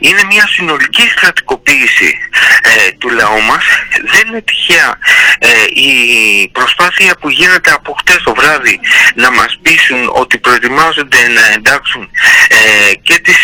[0.00, 2.18] είναι μια συνολική στρατικοποίηση
[2.62, 3.64] ε, του λαού μας.
[4.12, 4.98] Δεν είναι τυχαία
[5.38, 8.80] ε, η προσπάθεια που γίνεται από χτες το βράδυ
[9.14, 12.10] να μας πείσουν ότι προετοιμάζονται να εντάξουν
[12.48, 13.38] ε, και τις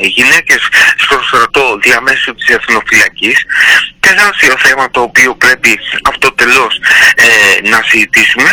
[0.00, 3.44] γυναίκες στο στρατό διαμέσου της εθνοφυλακής
[4.00, 6.80] τεράστιο θέμα το οποίο πρέπει αυτοτελώς
[7.14, 8.50] ε, να συζητήσουμε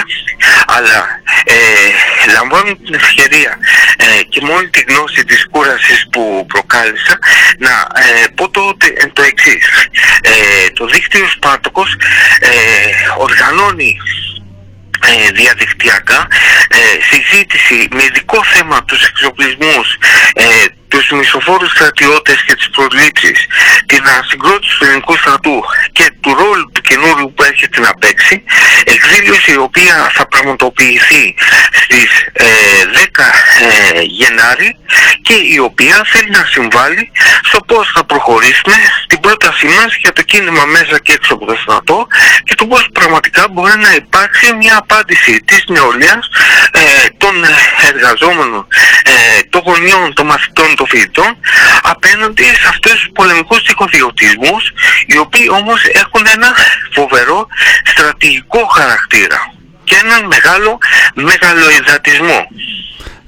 [0.68, 3.58] αλλά ε, λαμβάνω την ευκαιρία
[3.98, 7.20] ε, και μόλι τη γνώση της κούρασης που προκάλεσα
[7.58, 8.78] να ε, πω το,
[9.14, 9.66] το εξής.
[10.22, 11.96] Ε, το δίκτυο Σπάρτοκος
[13.18, 13.98] οργανώνει
[15.06, 16.28] ε, διαδικτυακά
[16.68, 16.78] ε,
[17.10, 19.98] συζήτηση με ειδικό θέμα τους εξοπλισμούς
[20.34, 20.44] ε,
[20.88, 23.46] τους μισοφόρους στρατιώτες και τις προλήψεις,
[23.86, 28.44] την ασυγκρότηση του ελληνικού στρατού και του ρόλου του καινούριου που έρχεται να παίξει,
[28.84, 31.36] εκδήλωση η οποία θα πραγματοποιηθεί
[31.72, 33.24] στις 10
[33.96, 34.78] ε, Γενάρη
[35.22, 37.12] και η οποία θέλει να συμβάλλει
[37.44, 41.56] στο πώς θα προχωρήσουμε στην πρότασή μας για το κίνημα μέσα και έξω από το
[41.62, 42.08] στρατό
[42.44, 46.30] και το πώς πραγματικά μπορεί να υπάρξει μια απάντηση της νεολαίας
[46.72, 46.80] ε,
[47.18, 47.36] των
[47.88, 48.68] εργαζόμενων,
[49.04, 51.32] ε, των γονιών, των μαθητών, των φοιτητών
[51.94, 54.64] απέναντι σε αυτούς τους πολεμικούς τυχοδιωτισμούς
[55.12, 56.50] οι οποίοι όμως έχουν ένα
[56.98, 57.40] φοβερό
[57.92, 59.40] στρατηγικό χαρακτήρα
[59.84, 60.78] και έναν μεγάλο
[61.30, 62.40] μεγαλοειδατισμό.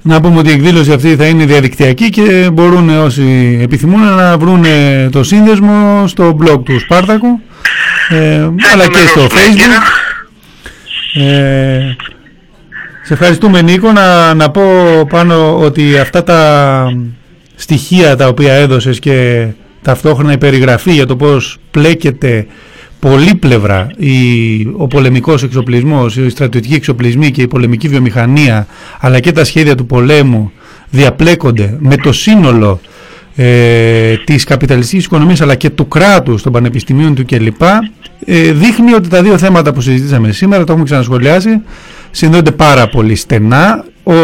[0.02, 4.64] Να πούμε ότι η εκδήλωση αυτή θα είναι διαδικτυακή και μπορούν όσοι επιθυμούν να βρουν
[5.10, 7.40] το σύνδεσμο στο blog του Σπάρτακου
[8.08, 9.82] ε, αλλά και στο facebook.
[11.14, 11.96] Ε,
[13.02, 14.62] σε ευχαριστούμε Νίκο να, να πω
[15.08, 16.92] πάνω ότι αυτά τα
[17.60, 19.46] στοιχεία τα οποία έδωσες και
[19.82, 22.46] ταυτόχρονα η περιγραφή για το πώς πλέκεται
[22.98, 24.12] πολύπλευρα η,
[24.76, 28.66] ο πολεμικός εξοπλισμός, οι στρατιωτικοί εξοπλισμοί και η πολεμική βιομηχανία
[29.00, 30.52] αλλά και τα σχέδια του πολέμου
[30.90, 32.80] διαπλέκονται με το σύνολο
[33.36, 37.62] ε, της καπιταλιστικής οικονομίας αλλά και του κράτους των πανεπιστημίων του κλπ.
[38.24, 41.60] Ε, δείχνει ότι τα δύο θέματα που συζητήσαμε σήμερα το έχουμε ξανασχολιάσει
[42.10, 43.84] συνδέονται πάρα πολύ στενά.
[44.02, 44.14] Ο,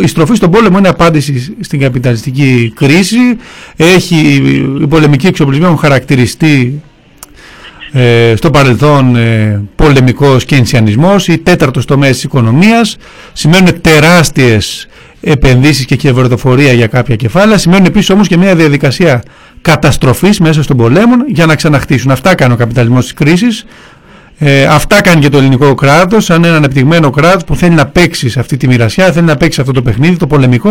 [0.00, 3.18] η στροφή στον πόλεμο είναι απάντηση στην καπιταλιστική κρίση.
[3.76, 4.16] Έχει
[4.80, 6.82] η πολεμική εξοπλισμή έχουν χαρακτηριστεί
[7.92, 12.96] ε, στο παρελθόν ε, πολεμικός και ενσιανισμός ή τέταρτος τομέας της οικονομίας
[13.32, 14.88] σημαίνουν τεράστιες
[15.20, 17.58] επενδύσεις και κερδοφορία για κάποια κεφάλαια.
[17.58, 19.22] Σημαίνουν επίσης όμως και μια διαδικασία
[19.60, 22.10] καταστροφής μέσα στον πολέμο για να ξαναχτίσουν.
[22.10, 23.64] Αυτά κάνει ο καπιταλισμός της κρίσης
[24.38, 28.28] ε, αυτά κάνει και το ελληνικό κράτος σαν ένα ανεπτυγμένο κράτος που θέλει να παίξει
[28.28, 30.70] σε αυτή τη μοιρασιά θέλει να παίξει αυτό το παιχνίδι το πολεμικό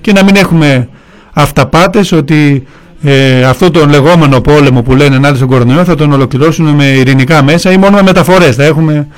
[0.00, 0.88] και να μην έχουμε
[1.32, 2.66] αυταπάτες ότι
[3.04, 7.42] ε, αυτό τον λεγόμενο πόλεμο που λένε ενάντια στον κορονοϊό θα τον ολοκληρώσουν με ειρηνικά
[7.42, 8.56] μέσα ή μόνο με μεταφορές.
[8.56, 9.08] Θα έχουμε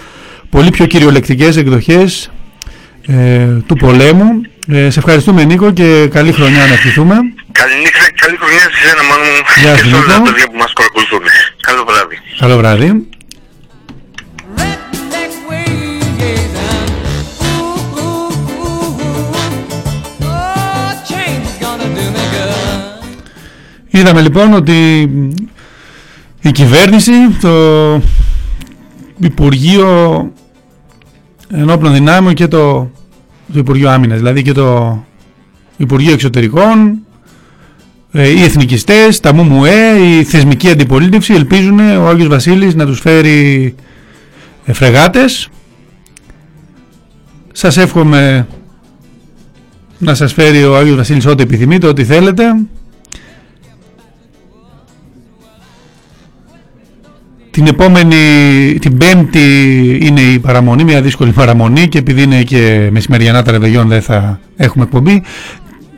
[0.51, 2.31] πολύ πιο κυριολεκτικές εκδοχές
[3.07, 4.41] ε, του πολέμου.
[4.69, 7.15] Ε, σε ευχαριστούμε Νίκο και καλή χρονιά να ευχηθούμε.
[7.53, 9.25] Καλή, νύχτα, καλή χρονιά σε ένα μόνο
[9.55, 11.23] και σε όλα τα παιδιά που μας παρακολουθούν.
[11.61, 12.19] Καλό βράδυ.
[12.39, 13.14] Καλό βράδυ.
[23.97, 25.01] Είδαμε λοιπόν ότι
[26.41, 28.01] η κυβέρνηση, το
[29.19, 30.33] Υπουργείο
[31.51, 32.91] Ενόπλων Δυνάμεων και το,
[33.53, 34.99] το Υπουργείο Άμυνας, δηλαδή και το
[35.77, 36.99] Υπουργείο Εξωτερικών,
[38.13, 43.75] ε, οι εθνικιστές, τα ΜΟΜΟΕ, η θεσμική αντιπολίτευση ελπίζουν ο Άγιος Βασίλης να τους φέρει
[44.73, 45.49] φρεγάτες.
[47.53, 48.47] Σας εύχομαι
[49.99, 52.45] να σας φέρει ο Άγιος Βασίλης ό,τι επιθυμείτε, ό,τι θέλετε.
[57.55, 58.17] Την επόμενη,
[58.81, 59.41] την πέμπτη
[60.03, 64.41] είναι η παραμονή, μια δύσκολη παραμονή και επειδή είναι και μεσημεριανά τα ρεβεγιόν δεν θα
[64.57, 65.23] έχουμε εκπομπή.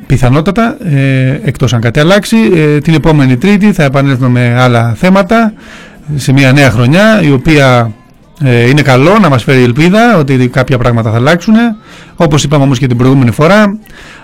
[0.06, 5.52] Πιθανότατα, ε, εκτός αν κάτι αλλάξει, ε, την επόμενη τρίτη θα επανέλθουμε με άλλα θέματα
[6.16, 7.92] σε μια νέα χρονιά η οποία
[8.44, 11.54] ε, είναι καλό να μας φέρει ελπίδα ότι κάποια πράγματα θα αλλάξουν.
[12.16, 13.78] Όπως είπαμε όμως και την προηγούμενη φορά,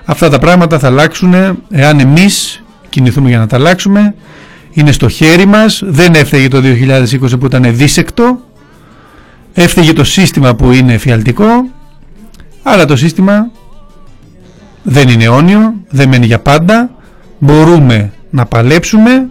[0.04, 1.34] αυτά τα πράγματα θα αλλάξουν
[1.70, 4.14] εάν εμείς κινηθούμε για να τα αλλάξουμε
[4.72, 8.38] είναι στο χέρι μας, δεν έφταιγε το 2020 που ήταν δίσεκτο,
[9.52, 11.70] έφταιγε το σύστημα που είναι εφιαλτικό,
[12.62, 13.50] αλλά το σύστημα
[14.82, 16.90] δεν είναι αιώνιο, δεν μένει για πάντα,
[17.38, 19.28] μπορούμε να παλέψουμε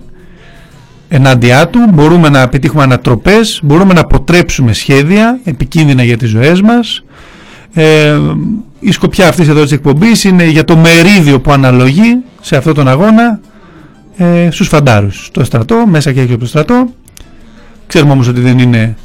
[1.08, 7.04] ενάντια του, μπορούμε να πετύχουμε ανατροπές, μπορούμε να αποτρέψουμε σχέδια επικίνδυνα για τις ζωές μας.
[7.74, 8.20] Ε,
[8.80, 12.88] η σκοπιά αυτής εδώ της εκπομπής είναι για το μερίδιο που αναλογεί σε αυτόν τον
[12.88, 13.40] αγώνα
[14.18, 16.94] ε, στους φαντάρους, στο στρατό, μέσα και έξω από το στρατό.
[17.88, 18.96] Ξέρουμε όμως ότι δεν είναι,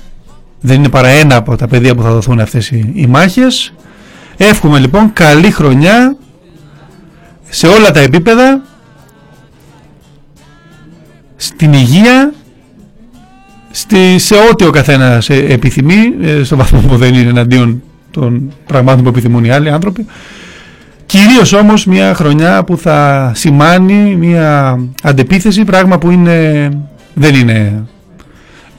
[0.60, 3.72] δεν είναι παρά ένα από τα παιδεία που θα δοθούν αυτές οι, οι μάχες.
[4.36, 6.16] Εύχομαι λοιπόν καλή χρονιά
[7.48, 8.62] σε όλα τα επίπεδα,
[11.36, 12.32] στην υγεία,
[13.70, 18.52] στη, σε ό,τι ο καθένας ε, επιθυμεί, ε, στο βαθμό που δεν είναι εναντίον των
[18.66, 20.06] πραγμάτων που επιθυμούν οι άλλοι άνθρωποι.
[21.06, 26.68] Κυρίως όμως μια χρονιά που θα σημάνει μια αντεπίθεση, πράγμα που είναι,
[27.14, 27.84] δεν είναι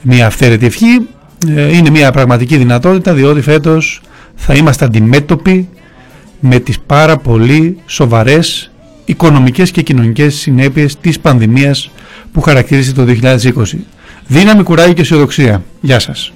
[0.01, 1.07] μια αυθαίρετη ευχή,
[1.55, 4.01] ε, είναι μια πραγματική δυνατότητα διότι φέτος
[4.35, 5.69] θα είμαστε αντιμέτωποι
[6.39, 8.71] με τις πάρα πολύ σοβαρές
[9.05, 11.91] οικονομικές και κοινωνικές συνέπειες της πανδημίας
[12.31, 13.85] που χαρακτήρισε το 2020.
[14.27, 15.63] Δύναμη, κουράγιο και αισιοδοξία.
[15.81, 16.31] Γεια σας.